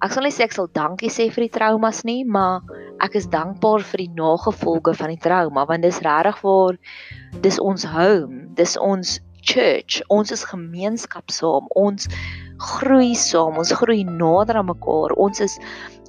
Ek 0.00 0.14
sal 0.14 0.24
nie 0.24 0.32
sê 0.32 0.46
ek 0.46 0.54
sal 0.56 0.68
dankie 0.72 1.10
sê 1.12 1.26
vir 1.28 1.44
die 1.44 1.52
traumas 1.52 1.98
nie, 2.08 2.22
maar 2.24 2.62
ek 3.04 3.18
is 3.20 3.26
dankbaar 3.28 3.82
vir 3.84 4.00
die 4.00 4.14
nagevolge 4.16 4.94
van 4.96 5.12
die 5.12 5.20
trauma 5.20 5.66
want 5.68 5.84
dis 5.84 6.00
regtig 6.00 6.38
waar 6.40 6.78
dis 7.44 7.58
ons 7.60 7.84
home, 7.84 8.46
dis 8.56 8.78
ons 8.80 9.18
church, 9.44 10.00
ons 10.08 10.32
is 10.32 10.46
gemeenskap 10.48 11.28
saam, 11.28 11.68
ons 11.76 12.08
groei 12.60 13.12
saam, 13.12 13.60
ons 13.60 13.76
groei 13.76 14.06
nader 14.08 14.62
aan 14.62 14.70
mekaar. 14.72 15.12
Ons 15.20 15.44
is 15.44 15.58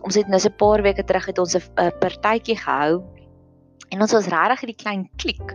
ons 0.07 0.15
het 0.15 0.31
nou 0.31 0.39
so 0.39 0.49
'n 0.49 0.57
paar 0.63 0.81
weke 0.87 1.03
terug 1.03 1.27
het 1.27 1.39
ons 1.39 1.55
'n 1.55 1.91
partytjie 1.99 2.55
gehou 2.63 3.03
en 3.91 4.01
ons 4.01 4.15
was 4.15 4.29
regtig 4.31 4.63
hierdie 4.63 4.81
klein 4.83 5.09
klik. 5.21 5.53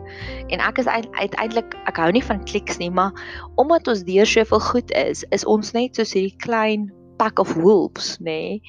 En 0.52 0.60
ek 0.60 0.78
is 0.82 0.88
uiteindelik 0.88 1.76
ek 1.88 1.96
hou 2.00 2.10
nie 2.12 2.24
van 2.24 2.44
kliks 2.44 2.78
nie, 2.82 2.90
maar 2.90 3.16
omdat 3.56 3.88
ons 3.88 4.04
deur 4.04 4.28
soveel 4.28 4.60
goed 4.60 4.92
is, 4.92 5.24
is 5.32 5.44
ons 5.44 5.72
net 5.76 5.96
soos 5.96 6.12
hierdie 6.16 6.36
klein 6.44 6.90
pack 7.16 7.40
of 7.40 7.54
wolves, 7.56 8.16
nê? 8.20 8.60
Nee. 8.60 8.62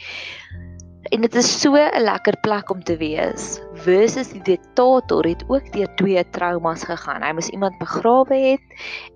En 1.07 1.23
dit 1.23 1.35
is 1.39 1.47
so 1.61 1.75
'n 1.75 2.03
lekker 2.03 2.35
plek 2.43 2.69
om 2.69 2.83
te 2.83 2.97
wees. 2.97 3.61
Versus 3.73 4.27
die 4.27 4.41
diktator 4.41 5.23
het 5.23 5.43
ook 5.47 5.71
deur 5.71 5.95
twee 5.95 6.29
traumas 6.29 6.83
gegaan. 6.83 7.23
Hy 7.23 7.31
moes 7.31 7.49
iemand 7.49 7.77
begrawe 7.77 8.35
het 8.35 8.65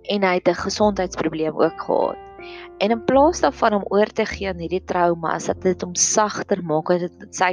en 0.08 0.24
hy 0.24 0.34
het 0.39 0.48
'n 0.48 0.63
gesondheidsprobleem 0.63 1.62
ook 1.62 1.81
gehad. 1.81 2.30
En 2.81 2.93
in 2.95 3.03
plaas 3.05 3.41
daarvan 3.43 3.74
om 3.79 3.86
oor 3.93 4.10
te 4.10 4.25
gee 4.25 4.50
aan 4.50 4.62
hierdie 4.63 4.83
traumas, 4.86 5.45
dat 5.50 5.62
dit 5.62 5.81
hom 5.86 5.95
sagter 5.95 6.63
maak, 6.63 6.91
dat 6.93 7.07
dit 7.19 7.36
sy 7.36 7.51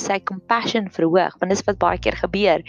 sy 0.00 0.18
compassion 0.30 0.90
verhoog, 0.90 1.38
want 1.40 1.52
dis 1.52 1.64
wat 1.66 1.78
baie 1.78 1.98
keer 1.98 2.16
gebeur. 2.16 2.64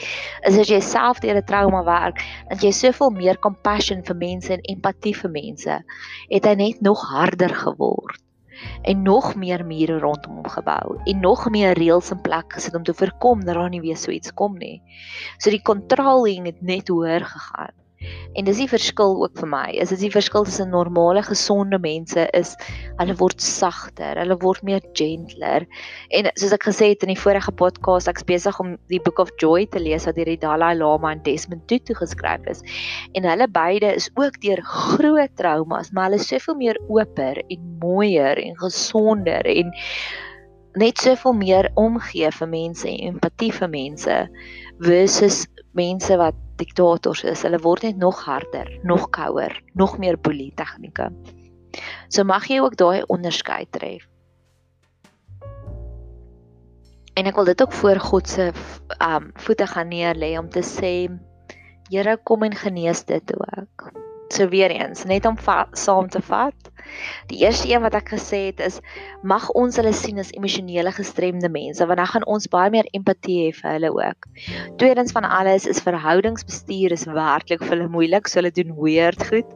Is 0.48 0.58
as 0.60 0.72
jy 0.72 0.79
self 0.84 1.19
deur 1.24 1.39
'n 1.39 1.46
trauma 1.46 1.84
werk, 1.84 2.24
dat 2.50 2.63
jy 2.63 2.72
soveel 2.72 3.13
meer 3.15 3.39
compassion 3.39 4.03
vir 4.03 4.15
mense 4.15 4.53
en 4.53 4.65
empatie 4.75 5.15
vir 5.15 5.31
mense, 5.31 5.84
het 6.29 6.46
hy 6.46 6.55
net 6.55 6.81
nog 6.81 7.05
harder 7.10 7.55
geword 7.55 8.19
en 8.81 9.01
nog 9.01 9.36
meer 9.36 9.65
mure 9.65 10.00
rondom 10.00 10.39
hom 10.41 10.50
gebou 10.51 11.00
en 11.05 11.19
nog 11.19 11.50
meer 11.50 11.77
reëls 11.79 12.12
in 12.12 12.22
plek 12.22 12.53
gesit 12.53 12.75
om 12.75 12.84
te 12.84 12.93
voorkom 12.93 13.43
dat 13.46 13.55
daar 13.55 13.69
nie 13.69 13.81
weer 13.81 13.98
so 13.98 14.12
iets 14.12 14.34
kom 14.34 14.58
nie. 14.58 14.81
So 15.38 15.50
die 15.50 15.63
controlling 15.63 16.46
het 16.50 16.62
net 16.62 16.91
hoër 16.91 17.25
gegaan. 17.25 17.75
En 18.34 18.46
dis 18.48 18.60
die 18.62 18.70
verskil 18.70 19.18
ook 19.24 19.36
vir 19.41 19.50
my. 19.51 19.65
Is 19.82 19.91
dit 19.91 20.06
die 20.06 20.12
verskil 20.13 20.46
tussen 20.48 20.72
normale 20.72 21.24
gesonde 21.25 21.79
mense 21.82 22.27
is 22.38 22.53
hulle 23.01 23.15
word 23.20 23.41
sagter, 23.44 24.20
hulle 24.22 24.38
word 24.44 24.63
meer 24.68 24.84
gentler. 24.98 25.65
En 26.15 26.29
soos 26.39 26.56
ek 26.56 26.68
gesê 26.70 26.91
het 26.94 27.03
in 27.03 27.13
die 27.13 27.20
vorige 27.20 27.51
podcast, 27.51 28.08
ek's 28.12 28.27
besig 28.29 28.60
om 28.62 28.75
die 28.94 29.01
Book 29.03 29.20
of 29.24 29.34
Joy 29.41 29.68
te 29.74 29.82
lees 29.84 30.08
wat 30.08 30.20
deur 30.20 30.29
die 30.32 30.39
Dalai 30.39 30.75
Lama 30.79 31.12
en 31.15 31.24
Desmond 31.25 31.65
Tutu 31.72 31.98
geskryf 31.98 32.48
is. 32.51 32.63
En 33.18 33.27
hulle 33.27 33.50
beide 33.51 33.94
is 33.98 34.10
ook 34.15 34.39
deur 34.46 34.63
groot 34.63 35.36
traumas, 35.39 35.91
maar 35.91 36.10
hulle 36.10 36.22
is 36.22 36.29
soveel 36.32 36.60
meer 36.62 36.79
oper 36.88 37.44
en 37.48 37.70
mooier 37.84 38.39
en 38.39 38.58
gesonder 38.62 39.48
en 39.50 39.74
net 40.79 41.01
soveel 41.01 41.34
meer 41.34 41.72
omgee 41.79 42.29
vir 42.32 42.50
mense 42.51 42.88
en 42.88 43.15
empatie 43.15 43.51
vir 43.56 43.72
mense 43.74 44.20
versus 44.86 45.48
mense 45.75 46.18
wat 46.20 46.38
diktators 46.60 47.24
is. 47.24 47.44
Hulle 47.48 47.60
word 47.63 47.88
net 47.88 47.98
nog 47.98 48.22
harder, 48.28 48.70
nog 48.84 49.10
kouer, 49.16 49.56
nog 49.74 49.98
meer 49.98 50.20
boelie 50.20 50.51
tegnieke. 50.56 51.10
So 52.10 52.25
mag 52.25 52.48
jy 52.50 52.60
ook 52.63 52.78
daai 52.78 53.04
onderskeid 53.08 53.72
tref. 53.75 54.08
En 57.20 57.28
ek 57.28 57.36
wil 57.36 57.50
dit 57.50 57.62
ook 57.62 57.74
voor 57.75 58.00
God 58.00 58.30
se 58.32 58.51
um 59.04 59.32
voete 59.44 59.68
gaan 59.68 59.92
neerlê 59.92 60.36
om 60.39 60.50
te 60.50 60.63
sê 60.63 60.94
Here 61.89 62.20
kom 62.24 62.44
en 62.46 62.54
genees 62.56 63.01
dit 63.10 63.32
ook. 63.34 63.89
So 64.29 64.48
weer 64.48 64.69
eens, 64.69 65.03
net 65.09 65.25
om 65.25 65.38
saam 65.74 66.09
te 66.09 66.21
vat. 66.21 66.69
Die 67.29 67.39
eerste 67.41 67.69
een 67.69 67.81
wat 67.81 67.95
ek 67.98 68.12
gesê 68.13 68.39
het 68.50 68.62
is 68.62 68.79
mag 69.21 69.50
ons 69.57 69.77
hulle 69.77 69.93
sien 69.93 70.21
as 70.21 70.31
emosionele 70.38 70.91
gestremde 70.95 71.50
mense 71.50 71.86
want 71.86 72.01
dan 72.01 72.09
gaan 72.13 72.25
ons 72.25 72.48
baie 72.50 72.71
meer 72.74 72.88
empatie 72.98 73.39
hê 73.43 73.51
vir 73.57 73.71
hulle 73.75 73.91
ook. 73.93 74.29
Tweedens 74.81 75.13
van 75.17 75.25
alles 75.25 75.67
is 75.69 75.81
verhoudingsbestuur 75.86 76.95
is 76.98 77.05
werklik 77.09 77.65
vir 77.65 77.75
hulle 77.77 77.91
moeilik, 77.93 78.29
so 78.29 78.41
hulle 78.41 78.53
doen 78.53 78.74
weird 78.77 79.25
goed. 79.29 79.50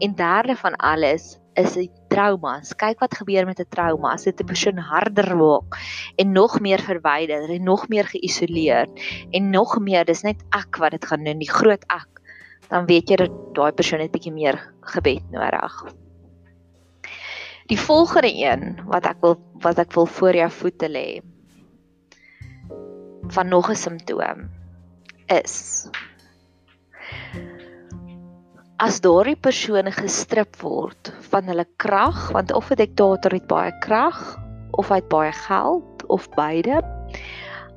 En 0.00 0.14
derde 0.18 0.56
van 0.58 0.78
alles 0.78 1.36
is 1.58 1.74
die 1.76 1.90
traumas. 2.12 2.72
Kyk 2.78 3.02
wat 3.02 3.18
gebeur 3.18 3.46
met 3.46 3.60
'n 3.60 3.68
trauma 3.68 4.14
as 4.14 4.24
dit 4.24 4.40
'n 4.40 4.46
persoon 4.46 4.78
harder 4.78 5.36
maak 5.36 5.76
en 6.16 6.32
nog 6.32 6.60
meer 6.60 6.80
verwyder 6.80 7.50
en 7.50 7.64
nog 7.64 7.88
meer 7.88 8.06
geïsoleer 8.06 8.86
en 9.30 9.50
nog 9.50 9.78
meer 9.78 10.04
dis 10.04 10.22
net 10.22 10.42
ek 10.50 10.78
wat 10.78 10.90
dit 10.90 11.04
gaan 11.04 11.24
doen, 11.24 11.38
die 11.38 11.50
groot 11.50 11.84
ek 11.88 12.12
dan 12.72 12.88
weet 12.88 13.10
jy 13.12 13.18
dat 13.20 13.32
daai 13.56 13.72
persoon 13.76 14.00
net 14.00 14.12
bietjie 14.14 14.32
meer 14.32 14.56
gebed 14.94 15.24
nodig. 15.32 15.74
Die 17.68 17.78
volgende 17.78 18.32
een 18.32 18.80
wat 18.88 19.06
ek 19.10 19.20
wil 19.24 19.36
wat 19.62 19.78
ek 19.78 19.92
wil 19.94 20.08
voor 20.08 20.36
jou 20.36 20.48
voete 20.50 20.88
lê 20.88 21.20
van 23.36 23.48
nog 23.48 23.68
'n 23.70 23.76
simptoom 23.76 24.48
is 25.28 25.88
as 28.82 29.00
daardie 29.00 29.36
persoon 29.36 29.92
gestrip 29.92 30.56
word 30.62 31.12
van 31.30 31.44
hulle 31.44 31.66
krag 31.76 32.32
want 32.32 32.52
of 32.52 32.70
'n 32.70 32.80
diktator 32.80 33.32
het 33.32 33.46
baie 33.46 33.72
krag 33.80 34.38
of 34.72 34.88
hy 34.88 34.96
het 34.96 35.08
baie 35.08 35.32
geld 35.32 36.06
of 36.08 36.28
beide 36.34 36.82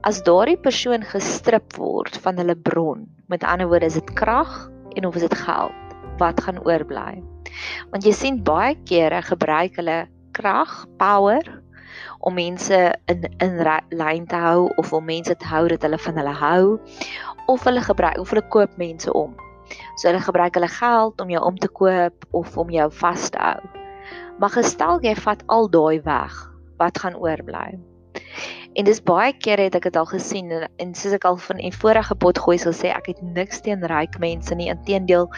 as 0.01 0.23
daardie 0.23 0.57
persoon 0.57 1.03
gestrip 1.03 1.77
word 1.77 2.17
van 2.17 2.37
hulle 2.37 2.55
bron 2.55 3.05
met 3.27 3.43
ander 3.43 3.67
woorde 3.67 3.85
is 3.85 3.99
dit 3.99 4.13
krag 4.13 4.71
en 4.95 5.05
of 5.05 5.15
is 5.15 5.27
dit 5.27 5.37
geld 5.37 5.71
wat 6.17 6.41
gaan 6.43 6.59
oorbly. 6.63 7.23
Want 7.91 8.05
jy 8.07 8.13
sien 8.15 8.41
baie 8.43 8.75
kere 8.87 9.21
gebruik 9.25 9.75
hulle 9.79 10.05
krag, 10.35 10.85
power 10.99 11.43
om 12.19 12.35
mense 12.35 12.79
in 13.11 13.25
in 13.43 13.59
lyn 13.89 14.27
te 14.27 14.39
hou 14.39 14.69
of 14.81 14.93
om 14.93 15.05
mense 15.05 15.35
te 15.35 15.47
hou 15.47 15.67
dat 15.71 15.83
hulle 15.85 15.99
van 16.07 16.19
hulle 16.19 16.35
hou 16.41 16.63
of 17.51 17.63
hulle 17.67 17.83
gebruik 17.83 18.19
of 18.19 18.31
hulle 18.33 18.47
koop 18.49 18.77
mense 18.81 19.11
om. 19.13 19.35
So 19.95 20.09
hulle 20.09 20.23
gebruik 20.23 20.57
hulle 20.57 20.71
geld 20.71 21.21
om 21.21 21.29
jou 21.29 21.43
om 21.43 21.57
te 21.57 21.69
koop 21.69 22.25
of 22.31 22.57
om 22.57 22.71
jou 22.73 22.89
vas 23.01 23.29
te 23.29 23.41
hou. 23.41 23.59
Maar 24.39 24.55
gestel 24.57 25.03
jy 25.03 25.15
vat 25.15 25.43
al 25.47 25.69
daai 25.71 26.01
weg, 26.03 26.33
wat 26.77 26.99
gaan 26.99 27.15
oorbly? 27.15 27.79
En 28.75 28.83
dis 28.83 28.99
baie 29.07 29.31
kere 29.39 29.69
het 29.69 29.75
ek 29.77 29.85
dit 29.87 29.97
al 29.99 30.07
gesien 30.09 30.49
en, 30.51 30.65
en 30.83 30.89
soos 30.99 31.13
ek 31.15 31.25
al 31.29 31.37
van 31.39 31.61
'n 31.63 31.71
vorige 31.71 32.15
pot 32.23 32.39
gooi 32.43 32.57
sal 32.59 32.73
sê 32.75 32.91
ek 32.91 33.07
het 33.11 33.21
niks 33.37 33.61
teen 33.63 33.85
ryk 33.91 34.17
mense 34.19 34.55
nie. 34.55 34.67
Inteendeel, 34.73 35.29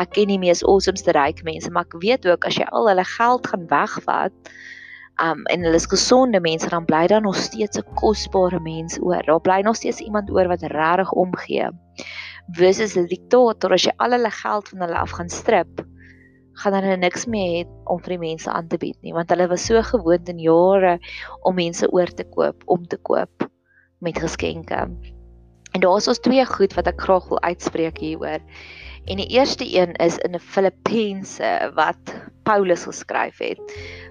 ek 0.00 0.14
ken 0.16 0.32
die 0.32 0.38
mees 0.40 0.64
awesomeste 0.64 1.12
ryk 1.12 1.42
mense, 1.44 1.70
maar 1.70 1.84
ek 1.84 1.98
weet 2.00 2.24
ook 2.26 2.46
as 2.48 2.56
jy 2.56 2.64
al 2.72 2.88
hulle 2.88 3.04
geld 3.04 3.50
gaan 3.52 3.66
wegvat, 3.68 4.32
um 5.20 5.44
en 5.52 5.64
hulle 5.64 5.76
is 5.76 5.88
gesonde 5.92 6.40
mense, 6.40 6.68
dan 6.72 6.88
bly 6.88 7.06
daar 7.12 7.20
nog 7.20 7.36
steeds 7.36 7.76
'n 7.78 7.94
kosbare 8.00 8.60
mens 8.60 8.96
oor. 9.00 9.22
Daar 9.26 9.40
bly 9.40 9.60
nog 9.60 9.76
steeds 9.76 10.00
iemand 10.00 10.30
oor 10.30 10.48
wat 10.48 10.62
regtig 10.62 11.12
omgee. 11.12 11.68
Versus 12.56 12.96
'n 12.96 13.06
diktator 13.12 13.72
as 13.72 13.84
jy 13.84 13.92
al 13.96 14.10
hulle 14.10 14.30
geld 14.30 14.68
van 14.68 14.80
hulle 14.80 14.98
af 14.98 15.10
gaan 15.10 15.28
strip 15.28 15.84
gaan 16.62 16.76
hulle 16.78 16.96
niks 17.00 17.26
meer 17.30 17.52
hê 17.52 17.66
om 17.92 18.00
vir 18.02 18.16
die 18.16 18.22
mense 18.24 18.50
aan 18.52 18.68
te 18.72 18.78
bied 18.80 18.96
nie 19.04 19.14
want 19.16 19.30
hulle 19.32 19.48
was 19.52 19.66
so 19.68 19.82
gewoond 19.90 20.32
in 20.32 20.40
jare 20.42 20.96
om 21.42 21.58
mense 21.58 21.88
oor 21.92 22.12
te 22.18 22.24
koop 22.36 22.64
om 22.66 22.86
te 22.86 22.98
koop 23.08 23.48
met 24.04 24.18
geskenke. 24.20 24.88
En 25.72 25.80
daar's 25.80 26.08
ons 26.08 26.20
twee 26.24 26.44
goed 26.46 26.74
wat 26.76 26.88
ek 26.88 27.00
graag 27.04 27.28
wil 27.28 27.40
uitspreek 27.42 27.98
hieroor. 28.00 28.40
En 29.06 29.20
die 29.20 29.28
eerste 29.36 29.66
een 29.68 29.92
is 30.02 30.16
in 30.24 30.38
Filippense 30.40 31.72
wat 31.74 32.14
Paulus 32.48 32.86
geskryf 32.88 33.38
het. 33.38 33.60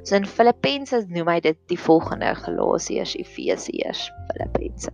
So 0.04 0.16
in 0.16 0.28
Filippense 0.30 1.06
noem 1.10 1.32
hy 1.34 1.40
dit 1.44 1.58
die 1.72 1.80
volgende 1.80 2.36
Galasiërs, 2.38 3.16
Efesiërs, 3.20 4.08
Filippense. 4.32 4.92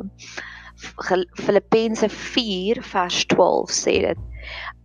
Filippense 1.44 2.10
4 2.10 2.82
vers 2.94 3.26
12 3.36 3.76
sê 3.76 3.98
dit 4.08 4.28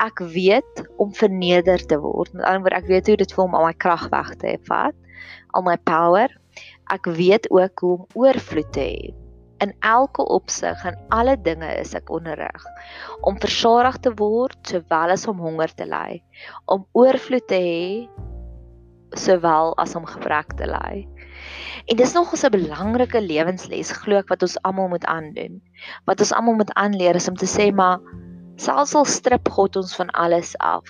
ek 0.03 0.23
weet 0.33 0.83
om 1.03 1.15
verneder 1.15 1.87
te 1.87 1.99
word. 2.01 2.33
Met 2.33 2.45
ander 2.45 2.65
woorde, 2.65 2.81
ek 2.83 2.91
weet 2.91 3.11
hoe 3.11 3.21
dit 3.23 3.37
voel 3.37 3.49
om 3.49 3.59
al 3.59 3.69
my 3.71 3.77
krag 3.77 4.09
weg 4.13 4.35
te 4.43 4.57
vat, 4.69 4.97
al 5.57 5.67
my 5.67 5.77
power. 5.89 6.33
Ek 6.93 7.09
weet 7.19 7.51
ook 7.51 7.81
hoe 7.81 7.95
om 7.99 8.07
oorvloed 8.15 8.73
te 8.73 8.85
hê. 8.85 9.15
In 9.65 9.73
elke 9.81 10.23
opsig 10.29 10.85
en 10.85 10.99
alle 11.09 11.37
dinge 11.41 11.69
is 11.81 11.95
ek 11.97 12.11
onderrig 12.13 12.65
om 13.25 13.39
versadig 13.41 13.97
te 14.05 14.13
word 14.19 14.57
sowel 14.69 15.15
as 15.15 15.25
om 15.31 15.41
honger 15.41 15.73
te 15.79 15.87
ly, 15.89 16.21
om 16.69 16.85
oorvloed 16.93 17.47
te 17.49 17.61
hê 17.65 17.87
sowel 19.17 19.73
as 19.81 19.97
om 19.97 20.05
gebrek 20.05 20.53
te 20.61 20.69
ly. 20.69 21.07
En 21.87 21.97
dis 21.97 22.13
nog 22.13 22.35
'n 22.35 22.51
belangrike 22.51 23.21
lewensles 23.21 23.93
glo 23.93 24.17
ek 24.17 24.29
wat 24.29 24.43
ons 24.43 24.59
almal 24.63 24.89
moet 24.89 25.05
aandoen. 25.05 25.63
Wat 26.05 26.21
ons 26.21 26.33
almal 26.33 26.55
moet 26.55 26.73
aanleer 26.75 27.15
is 27.15 27.29
om 27.29 27.37
te 27.37 27.47
sê 27.47 27.73
maar 27.75 28.01
selfs 28.57 28.95
al 28.95 29.05
strip 29.05 29.49
God 29.53 29.77
ons 29.77 29.97
van 29.99 30.11
alles 30.11 30.55
af, 30.65 30.85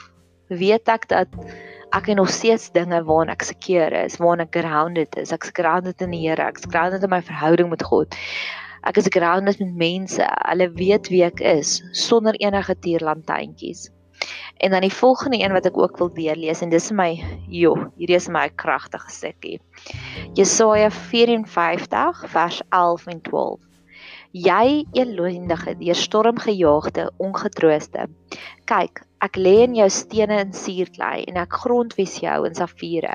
weet 0.49 0.88
ek 0.88 1.08
dat 1.11 1.32
ek 1.94 2.11
nog 2.18 2.30
steeds 2.30 2.70
dinge 2.75 2.99
waarna 3.06 3.35
ek 3.37 3.46
seker 3.46 3.94
is, 4.04 4.18
waarna 4.23 4.46
ek 4.46 4.58
grounded 4.61 5.16
is. 5.16 5.32
Ek's 5.35 5.52
grounded 5.54 6.02
in 6.02 6.14
die 6.14 6.23
Here, 6.26 6.49
ek's 6.49 6.66
grounded 6.68 7.04
in 7.06 7.11
my 7.11 7.23
verhouding 7.23 7.70
met 7.70 7.85
God. 7.87 8.14
Ek 8.87 8.99
is 9.00 9.11
grounded 9.11 9.58
met 9.58 9.75
mense. 9.75 10.26
Hulle 10.46 10.70
weet 10.78 11.11
wie 11.11 11.25
ek 11.26 11.42
is 11.42 11.80
sonder 11.96 12.37
enige 12.42 12.76
tierlantuintjies. 12.85 13.88
En 14.62 14.73
dan 14.73 14.80
die 14.87 14.92
volgende 14.92 15.40
een 15.42 15.52
wat 15.52 15.66
ek 15.68 15.78
ook 15.78 15.99
wil 16.00 16.12
deurlees 16.14 16.62
en 16.64 16.73
dis 16.73 16.88
my 16.90 17.11
jo, 17.52 17.75
hierdie 17.99 18.16
is 18.16 18.28
my 18.32 18.46
kragtige 18.56 19.11
stukkie. 19.12 19.58
Jesaja 20.38 20.90
54 20.90 22.23
vers 22.32 22.62
11 22.70 23.06
en 23.12 23.20
12. 23.23 23.61
Jy 24.36 24.84
elondige, 24.92 25.72
deur 25.80 25.96
storm 25.96 26.36
gejaagde, 26.44 27.06
ongetrooste. 27.24 28.02
Kyk, 28.68 29.00
ek 29.24 29.38
lê 29.40 29.54
in 29.64 29.76
jou 29.78 29.86
stene 29.88 30.42
in 30.44 30.50
suurklei 30.52 31.22
en 31.30 31.38
ek 31.40 31.56
grondwes 31.62 32.18
jou 32.20 32.34
in 32.44 32.58
safiere. 32.58 33.14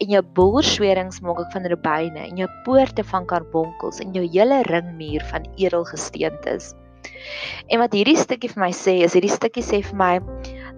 En 0.00 0.14
jou 0.14 0.22
borswerings 0.38 1.20
maak 1.26 1.42
ek 1.42 1.52
van 1.52 1.68
rubyne 1.68 2.22
en 2.22 2.40
jou 2.40 2.48
poorte 2.64 3.04
van 3.10 3.28
karbonkels 3.28 4.00
en 4.00 4.16
jou 4.16 4.24
hele 4.24 4.62
ringmuur 4.70 5.26
van 5.34 5.44
edelgesteentes. 5.60 6.72
En 7.68 7.84
wat 7.84 7.92
hierdie 7.92 8.16
stukkie 8.16 8.48
vir 8.54 8.64
my 8.64 8.72
sê, 8.72 9.02
is 9.04 9.18
hierdie 9.18 9.34
stukkie 9.34 9.66
sê 9.66 9.82
vir 9.84 10.00
my 10.00 10.14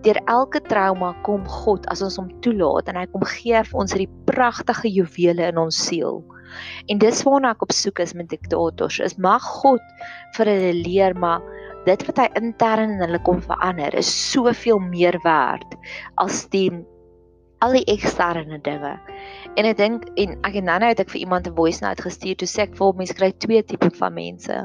deur 0.03 0.19
elke 0.33 0.65
trauma 0.67 1.13
kom 1.23 1.47
God 1.47 1.87
as 1.95 2.03
ons 2.03 2.19
hom 2.19 2.35
toelaat 2.43 2.91
en 2.91 2.99
hy 3.05 3.07
kom 3.15 3.23
gee 3.37 3.63
vir 3.71 3.83
ons 3.85 3.95
hierdie 3.95 4.11
pragtige 4.27 4.91
juwele 4.99 5.47
in 5.53 5.63
ons 5.63 5.79
siel. 5.87 6.25
En 6.89 6.99
dis 6.99 7.23
waarna 7.27 7.51
ek 7.57 7.63
op 7.63 7.73
soek 7.73 7.99
is 7.99 8.15
met 8.15 8.29
diktators. 8.29 9.01
Is 9.01 9.19
mag 9.19 9.43
God 9.43 9.83
vir 10.37 10.47
hulle 10.47 10.73
leer 10.83 11.17
maar 11.17 11.43
dit 11.87 12.07
wat 12.07 12.19
hy 12.21 12.29
intern 12.41 12.97
in 12.97 13.05
hulle 13.05 13.21
kom 13.25 13.41
verander 13.45 13.95
is 13.97 14.09
soveel 14.33 14.81
meer 14.85 15.17
werd 15.25 15.77
as 16.21 16.45
die 16.53 16.69
al 17.65 17.77
die 17.77 17.85
eksterne 17.93 18.59
dinge. 18.65 18.95
En 19.61 19.69
ek 19.69 19.77
dink 19.77 20.07
en 20.21 20.37
ek 20.49 20.55
het 20.57 20.65
nou-nou 20.65 20.93
het 20.93 21.03
ek 21.03 21.13
vir 21.13 21.21
iemand 21.25 21.49
'n 21.49 21.57
voice 21.57 21.85
note 21.85 22.03
gestuur 22.03 22.37
toe 22.41 22.49
sê 22.49 22.63
ek 22.65 22.77
vir 22.77 22.95
mense 22.97 23.15
kry 23.15 23.33
twee 23.33 23.63
tipe 23.63 23.91
van 24.01 24.15
mense. 24.15 24.57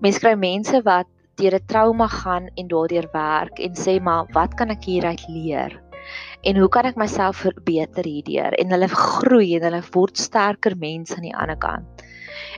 Mense 0.00 0.20
kry 0.20 0.34
mense 0.36 0.82
wat 0.84 1.08
deur 1.40 1.54
'n 1.56 1.66
trauma 1.66 2.08
gaan 2.08 2.48
en 2.56 2.68
daardeur 2.68 3.08
werk 3.12 3.60
en 3.60 3.72
sê 3.74 4.00
maar 4.00 4.26
wat 4.32 4.54
kan 4.54 4.70
ek 4.70 4.84
hieruit 4.84 5.24
leer? 5.28 5.87
En 6.42 6.56
hoe 6.56 6.68
kan 6.68 6.86
ek 6.86 6.96
myself 6.96 7.42
verbeter 7.42 8.06
hierdeur? 8.06 8.54
En 8.62 8.70
hulle 8.70 8.88
groei 8.88 9.56
en 9.56 9.66
hulle 9.66 9.82
word 9.94 10.18
sterker 10.18 10.76
mense 10.78 11.16
aan 11.16 11.26
die 11.26 11.36
ander 11.36 11.58
kant. 11.58 12.04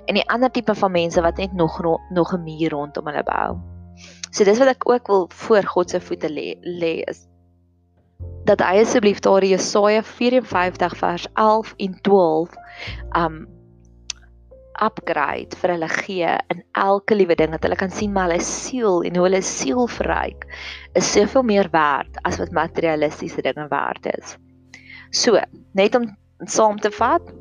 En 0.06 0.18
die 0.18 0.26
ander 0.28 0.50
tipe 0.52 0.74
van 0.74 0.92
mense 0.92 1.22
wat 1.24 1.40
net 1.40 1.52
nog 1.52 1.80
nog 2.10 2.34
'n 2.34 2.44
muur 2.44 2.70
rondom 2.70 3.06
hulle 3.06 3.24
bou. 3.24 3.58
So 4.30 4.44
dis 4.44 4.58
wat 4.58 4.68
ek 4.68 4.88
ook 4.88 5.06
wil 5.06 5.30
voor 5.32 5.64
God 5.64 5.90
se 5.90 6.00
voete 6.00 6.28
lê 6.28 6.54
lê 6.62 7.02
is 7.10 7.26
dat 8.44 8.60
hy 8.60 8.80
asseblief 8.80 9.20
daar 9.20 9.44
Jesaja 9.44 10.02
54 10.02 10.96
vers 10.96 11.26
11 11.34 11.74
en 11.76 12.00
12 12.00 12.54
um 13.16 13.46
upgrade 14.84 15.56
vir 15.60 15.74
hulle 15.74 15.88
gee 15.92 16.30
in 16.54 16.62
elke 16.78 17.16
liewe 17.16 17.36
ding 17.36 17.52
dat 17.54 17.66
hulle 17.66 17.78
kan 17.78 17.92
sien 17.94 18.12
maar 18.12 18.30
hulle 18.30 18.44
siel 18.44 19.04
en 19.06 19.18
hoe 19.18 19.26
hulle 19.28 19.42
siel 19.46 19.86
verryk 19.98 20.46
is 20.98 21.12
soveel 21.12 21.46
meer 21.46 21.70
werd 21.74 22.20
as 22.28 22.40
wat 22.42 22.56
materialistiese 22.56 23.44
dinge 23.46 23.68
werd 23.70 24.06
is. 24.16 24.36
So, 25.10 25.40
net 25.74 25.94
om 25.98 26.10
saam 26.46 26.78
te 26.80 26.90
vat, 26.94 27.32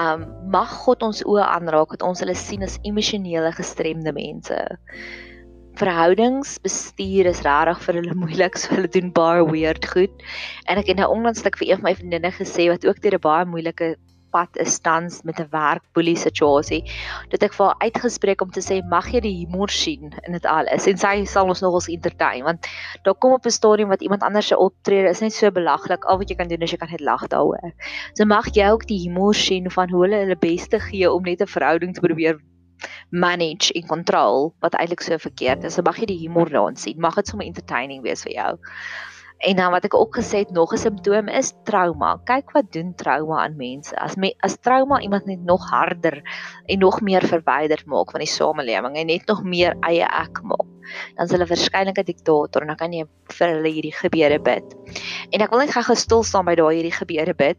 um 0.00 0.24
mag 0.52 0.70
God 0.84 1.02
ons 1.04 1.20
oë 1.28 1.44
aanraak 1.44 1.92
dat 1.96 2.06
ons 2.06 2.22
hulle 2.24 2.36
sien 2.38 2.64
as 2.64 2.78
emosionele 2.88 3.52
gestremde 3.52 4.14
mense 4.16 4.56
verhoudingsbestuur 5.80 7.28
is 7.30 7.42
regtig 7.46 7.80
vir 7.86 7.98
hulle 8.00 8.16
moeilik, 8.16 8.58
so 8.60 8.74
hulle 8.74 8.90
doen 8.92 9.12
baie 9.16 9.44
weird 9.48 9.86
goed. 9.88 10.24
En 10.68 10.80
ek 10.80 10.90
het 10.92 11.00
nou 11.00 11.08
onlangs 11.14 11.44
net 11.44 11.56
vir 11.60 11.70
een 11.70 11.80
van 11.80 11.88
my 11.88 11.94
vriendinne 11.96 12.32
gesê 12.36 12.68
wat 12.68 12.84
ook 12.86 13.00
deur 13.04 13.16
'n 13.16 13.24
baie 13.24 13.46
moeilike 13.48 13.96
pad 14.32 14.56
is 14.64 14.78
tans 14.80 15.22
met 15.28 15.40
'n 15.40 15.48
werkboelie 15.52 16.16
situasie, 16.16 16.82
dat 17.30 17.42
ek 17.42 17.54
vir 17.54 17.66
haar 17.66 17.80
uitgespreek 17.86 18.42
om 18.42 18.50
te 18.50 18.60
sê 18.60 18.80
mag 18.88 19.12
jy 19.12 19.20
die 19.20 19.36
humor 19.44 19.70
sien 19.70 20.12
in 20.26 20.32
dit 20.32 20.46
alles 20.46 20.86
en 20.88 20.98
sy 20.98 21.24
sal 21.24 21.48
ons 21.48 21.62
nogals 21.62 21.88
entertain 21.88 22.44
want 22.44 22.66
daar 23.04 23.14
kom 23.14 23.32
op 23.32 23.46
'n 23.46 23.50
stadium 23.50 23.88
wat 23.88 24.02
iemand 24.02 24.22
anders 24.22 24.46
se 24.46 24.56
optrede 24.56 25.08
is 25.08 25.20
net 25.20 25.32
so 25.32 25.50
belaglik, 25.50 26.04
al 26.04 26.18
wat 26.18 26.28
jy 26.28 26.36
kan 26.36 26.48
doen 26.48 26.62
is 26.62 26.70
jy 26.70 26.78
kan 26.78 26.90
net 26.90 27.00
lag 27.00 27.26
daaroor. 27.28 27.72
So 28.14 28.24
mag 28.24 28.46
jy 28.54 28.70
ook 28.70 28.86
die 28.86 29.00
humor 29.04 29.34
sien 29.34 29.70
van 29.70 29.90
hoe 29.90 30.02
hulle 30.02 30.24
hulle 30.24 30.36
beste 30.36 30.80
gee 30.80 31.12
om 31.12 31.22
net 31.22 31.40
'n 31.40 31.46
verhouding 31.46 31.94
te 31.94 32.00
probeer 32.00 32.40
manage 33.10 33.72
en 33.72 33.86
control 33.86 34.54
wat 34.60 34.74
eintlik 34.74 35.00
so 35.00 35.18
verkeerd 35.18 35.64
is. 35.64 35.74
So 35.74 35.82
mag 35.82 35.98
jy 36.00 36.06
die 36.06 36.20
humor 36.24 36.50
daarin 36.50 36.76
sien. 36.76 37.00
Mag 37.00 37.14
dit 37.20 37.28
sommer 37.28 37.46
entertaining 37.46 38.02
wees 38.02 38.24
vir 38.26 38.32
jou. 38.32 38.52
En 39.42 39.56
dan 39.58 39.72
wat 39.74 39.88
ek 39.88 39.94
ook 39.98 40.14
gesê 40.20 40.44
het, 40.44 40.50
nog 40.54 40.72
'n 40.72 40.78
simptoom 40.78 41.28
is 41.28 41.52
trauma. 41.66 42.20
Kyk 42.24 42.52
wat 42.54 42.72
doen 42.72 42.94
trauma 42.94 43.42
aan 43.42 43.56
mense. 43.56 43.96
As 43.98 44.14
me, 44.14 44.34
as 44.38 44.56
trauma 44.56 45.00
iemand 45.00 45.26
net 45.26 45.42
nog 45.44 45.70
harder 45.70 46.22
en 46.66 46.78
nog 46.78 47.00
meer 47.00 47.26
verwyder 47.26 47.82
maak 47.86 48.10
van 48.10 48.20
die 48.20 48.28
samelewing 48.28 48.96
en 48.96 49.06
net 49.06 49.26
nog 49.26 49.42
meer 49.42 49.74
eie 49.80 50.06
ek 50.06 50.42
maak, 50.42 50.68
dan 51.16 51.26
is 51.26 51.30
hulle 51.30 51.46
waarskynlik 51.46 51.98
'n 51.98 52.04
diktator 52.04 52.62
en 52.62 52.68
dan 52.68 52.76
kan 52.76 52.92
jy 52.92 53.04
vir 53.28 53.48
hulle 53.48 53.68
hierdie 53.68 53.94
gebeure 53.94 54.38
bid. 54.38 54.76
En 55.30 55.40
ek 55.40 55.50
wil 55.50 55.58
net 55.58 55.70
gou 55.70 55.94
stil 55.94 56.22
staan 56.22 56.44
by 56.44 56.54
daai 56.54 56.74
hierdie 56.74 56.98
gebeure 56.98 57.34
bid. 57.34 57.58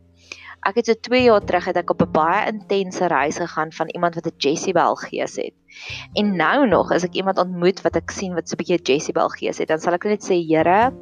Ek 0.64 0.78
het 0.80 0.88
so 0.88 0.96
2 0.96 1.26
jaar 1.26 1.44
terug 1.44 1.66
het 1.68 1.78
ek 1.78 1.90
op 1.92 2.02
'n 2.02 2.12
baie 2.16 2.48
intense 2.48 3.08
reis 3.12 3.38
gegaan 3.38 3.72
van 3.72 3.90
iemand 3.90 4.16
wat 4.16 4.28
'n 4.28 4.38
Jezebel 4.38 4.96
gees 4.96 5.36
het. 5.36 5.54
En 6.14 6.36
nou 6.36 6.68
nog 6.68 6.92
as 6.92 7.04
ek 7.04 7.14
iemand 7.14 7.38
ontmoet 7.38 7.82
wat 7.82 7.96
ek 7.96 8.12
sien 8.12 8.34
wat 8.34 8.48
so 8.48 8.56
'n 8.56 8.64
bietjie 8.64 8.80
Jezebel 8.80 9.30
gees 9.30 9.58
het, 9.58 9.68
dan 9.68 9.80
sal 9.80 9.94
ek 9.94 10.06
net 10.06 10.24
sê, 10.24 10.40
Here, 10.40 10.94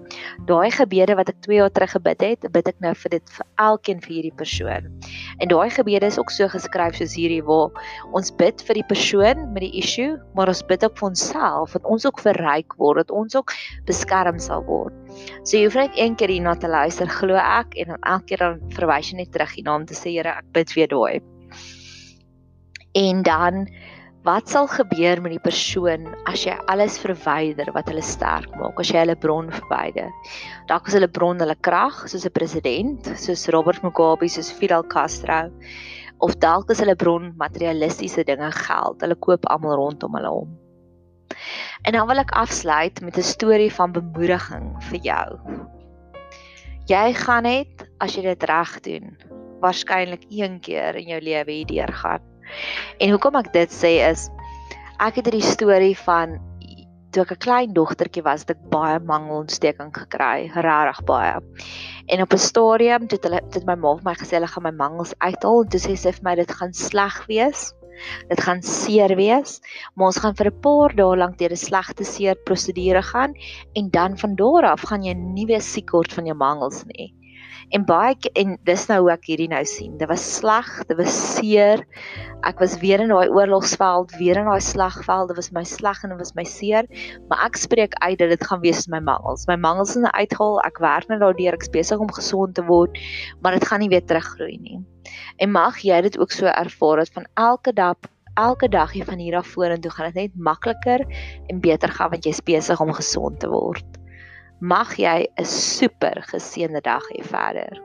daai 0.49 0.71
gebede 0.71 1.15
wat 1.19 1.29
ek 1.31 1.41
2 1.45 1.59
jaar 1.59 1.71
terug 1.73 1.93
gebid 1.95 2.21
het, 2.25 2.47
bid 2.53 2.67
ek 2.71 2.79
nou 2.83 2.93
vir 3.03 3.15
dit 3.17 3.33
vir 3.37 3.45
elkeen 3.63 4.01
vir 4.03 4.13
hierdie 4.15 4.35
persoon. 4.39 4.89
En 5.39 5.51
daai 5.51 5.69
gebede 5.73 6.07
is 6.07 6.19
ook 6.19 6.31
so 6.33 6.47
geskryf 6.51 6.97
soos 6.99 7.15
hierdie 7.17 7.41
waar 7.47 7.71
ons 8.17 8.31
bid 8.39 8.63
vir 8.67 8.81
die 8.81 8.87
persoon 8.87 9.47
met 9.53 9.65
die 9.65 9.73
issue, 9.81 10.17
maar 10.37 10.51
ons 10.51 10.63
bid 10.69 10.85
ook 10.85 10.97
vir 10.99 11.09
onsself 11.11 11.75
dat 11.77 11.85
ons 11.85 12.05
ook 12.07 12.23
verryk 12.23 12.77
word, 12.77 13.03
dat 13.03 13.11
ons 13.15 13.35
ook 13.35 13.53
beskerm 13.89 14.39
sal 14.39 14.65
word. 14.67 14.95
So 15.43 15.57
jy 15.57 15.65
hoef 15.67 15.79
net 15.79 15.97
een 15.99 16.17
keer 16.19 16.33
hierna 16.33 16.55
te 16.55 16.71
luister, 16.71 17.09
glo 17.09 17.39
ek, 17.39 17.75
en 17.81 17.95
dan 17.95 18.01
elke 18.15 18.31
keer 18.31 18.45
dan 18.45 18.61
verwys 18.77 19.11
jy 19.11 19.21
net 19.21 19.31
terug 19.35 19.55
hierna 19.57 19.79
om 19.81 19.87
te 19.87 19.97
sê 19.97 20.11
Here, 20.11 20.33
ek 20.41 20.51
bid 20.51 20.73
weer 20.75 20.89
daai. 20.91 21.21
En 22.99 23.21
dan 23.23 23.67
wat 24.23 24.49
sal 24.49 24.67
gebeur 24.69 25.21
met 25.21 25.33
die 25.33 25.41
persoon 25.41 26.05
as 26.29 26.43
jy 26.45 26.53
alles 26.69 26.99
verwyder 27.01 27.71
wat 27.73 27.89
hulle 27.89 28.03
sterk 28.05 28.51
maak, 28.59 28.77
as 28.79 28.91
jy 28.93 29.01
hulle 29.01 29.17
bron 29.17 29.49
verwyder? 29.49 30.11
Dalk 30.69 30.91
is 30.91 30.97
hulle 30.97 31.09
bron 31.09 31.41
hulle 31.41 31.57
krag, 31.65 32.03
soos 32.05 32.25
'n 32.25 32.35
president, 32.35 33.09
soos 33.17 33.49
Robert 33.49 33.81
Mugabe, 33.81 34.29
soos 34.29 34.51
Fidel 34.51 34.83
Castro, 34.83 35.49
of 36.21 36.37
dalk 36.37 36.69
is 36.69 36.79
hulle 36.79 36.95
bron 36.95 37.33
materialistiese 37.37 38.23
dinge, 38.23 38.51
geld. 38.51 39.01
Hulle 39.01 39.17
koop 39.17 39.45
almal 39.49 39.75
rondom 39.75 40.13
hulle 40.13 40.31
om. 40.31 40.49
En 41.81 41.93
dan 41.97 42.07
wil 42.07 42.21
ek 42.21 42.35
afsluit 42.37 43.01
met 43.01 43.17
'n 43.17 43.25
storie 43.25 43.73
van 43.73 43.91
bemoediging 43.91 44.75
vir 44.89 44.99
jou. 45.01 45.27
Jy 46.85 47.13
gaan 47.13 47.43
net 47.43 47.89
as 47.99 48.15
jy 48.15 48.21
dit 48.21 48.43
reg 48.43 48.79
doen, 48.81 49.17
waarskynlik 49.61 50.25
een 50.29 50.59
keer 50.59 50.95
in 50.95 51.07
jou 51.07 51.21
lewe 51.21 51.51
hierdeur 51.51 51.93
gaan. 51.93 52.30
En 52.99 53.09
hoekom 53.09 53.35
ek 53.35 53.53
dit 53.53 53.69
sê 53.71 53.97
is 54.09 54.29
ek 54.99 55.15
het 55.15 55.25
hierdie 55.25 55.45
storie 55.45 55.97
van 55.97 56.39
toe 57.11 57.23
ek 57.23 57.31
'n 57.35 57.43
klein 57.43 57.73
dogtertjie 57.75 58.23
was, 58.23 58.45
het 58.45 58.51
ek 58.55 58.69
baie 58.71 58.99
mangelontsteking 58.99 59.91
gekry, 59.91 60.47
regtig 60.55 61.03
baie. 61.09 61.35
En 62.07 62.21
op 62.21 62.33
'n 62.33 62.37
stadium 62.37 63.07
het 63.11 63.23
hulle 63.23 63.41
het 63.43 63.65
my 63.65 63.75
ma 63.75 63.95
vir 63.95 64.05
my 64.05 64.15
gesê 64.15 64.39
hulle 64.39 64.47
gaan 64.47 64.63
my 64.63 64.71
mangels 64.71 65.13
uithaal 65.19 65.63
en 65.63 65.69
toe 65.69 65.81
sê 65.81 65.95
sy 65.97 66.11
vir 66.11 66.23
my 66.23 66.35
dit 66.35 66.51
gaan 66.51 66.73
sleg 66.73 67.25
wees. 67.27 67.73
Dit 68.29 68.39
gaan 68.41 68.61
seer 68.61 69.15
wees, 69.15 69.59
maar 69.95 70.07
ons 70.07 70.21
gaan 70.23 70.35
vir 70.35 70.47
'n 70.47 70.61
paar 70.61 70.95
dae 70.95 71.17
lank 71.17 71.37
deur 71.37 71.51
'n 71.51 71.65
slegte 71.67 72.05
seer 72.05 72.35
prosedure 72.35 73.03
gaan 73.03 73.33
en 73.75 73.89
dan 73.89 74.17
van 74.17 74.35
daar 74.35 74.65
af 74.71 74.81
gaan 74.81 75.03
jy 75.03 75.13
nie 75.13 75.45
weer 75.45 75.61
siek 75.61 75.91
word 75.91 76.13
van 76.13 76.25
jou 76.25 76.35
mangels 76.35 76.83
nie. 76.85 77.13
En 77.69 77.85
baie 77.85 78.15
en 78.33 78.57
dis 78.67 78.85
nou 78.89 78.99
hoe 79.01 79.11
ek 79.13 79.27
hierdie 79.29 79.49
nou 79.51 79.61
sien. 79.69 79.97
Dit 79.99 80.09
was 80.09 80.23
sleg, 80.37 80.69
dit 80.89 80.97
was 80.97 81.17
seer. 81.37 81.83
Ek 82.47 82.59
was 82.63 82.77
weer 82.81 83.03
in 83.03 83.13
daai 83.13 83.29
oorlogsveld, 83.29 84.15
weer 84.19 84.41
in 84.41 84.49
daai 84.49 84.61
slagveld. 84.65 85.29
Dit 85.31 85.39
was 85.39 85.51
my 85.55 85.63
sleg 85.67 86.03
en 86.03 86.15
dit 86.15 86.21
was 86.21 86.33
my 86.37 86.45
seer, 86.47 86.87
maar 87.29 87.45
ek 87.47 87.59
spreek 87.61 87.97
uit 88.01 88.17
dat 88.19 88.33
dit 88.33 88.47
gaan 88.49 88.63
wees 88.65 88.87
my 88.91 88.99
mangels. 88.99 89.45
My 89.47 89.59
mangels 89.59 89.95
is 89.95 90.07
uitgehaal. 90.09 90.61
Ek 90.65 90.81
werk 90.81 91.11
nou 91.11 91.19
daardeur. 91.21 91.59
Ek's 91.59 91.71
besig 91.73 92.01
om 92.01 92.11
gesond 92.11 92.55
te 92.57 92.65
word, 92.65 92.97
maar 93.41 93.57
dit 93.57 93.67
gaan 93.67 93.83
nie 93.83 93.91
weer 93.91 94.05
teruggroei 94.05 94.57
nie. 94.57 94.81
En 95.37 95.53
mag 95.53 95.81
jy 95.85 96.01
dit 96.07 96.17
ook 96.19 96.33
so 96.33 96.49
ervaar 96.49 97.03
dat 97.03 97.13
van 97.13 97.29
elke 97.35 97.73
dag 97.73 97.97
elke 98.39 98.69
dag 98.71 98.91
hier 98.91 99.05
van 99.05 99.19
hier 99.19 99.35
af 99.35 99.47
vorentoe 99.47 99.91
gaan 99.91 100.11
dit 100.11 100.15
net 100.15 100.35
makliker 100.35 101.03
en 101.47 101.59
beter 101.59 101.91
gaan 101.91 102.09
want 102.09 102.23
jy's 102.25 102.39
besig 102.41 102.79
om 102.79 102.93
gesond 102.93 103.39
te 103.39 103.49
word. 103.51 104.00
Mag 104.61 104.91
jy 105.01 105.25
'n 105.41 105.45
super 105.45 106.21
geseënde 106.29 106.81
dag 106.85 107.05
hê 107.09 107.23
verder. 107.25 107.81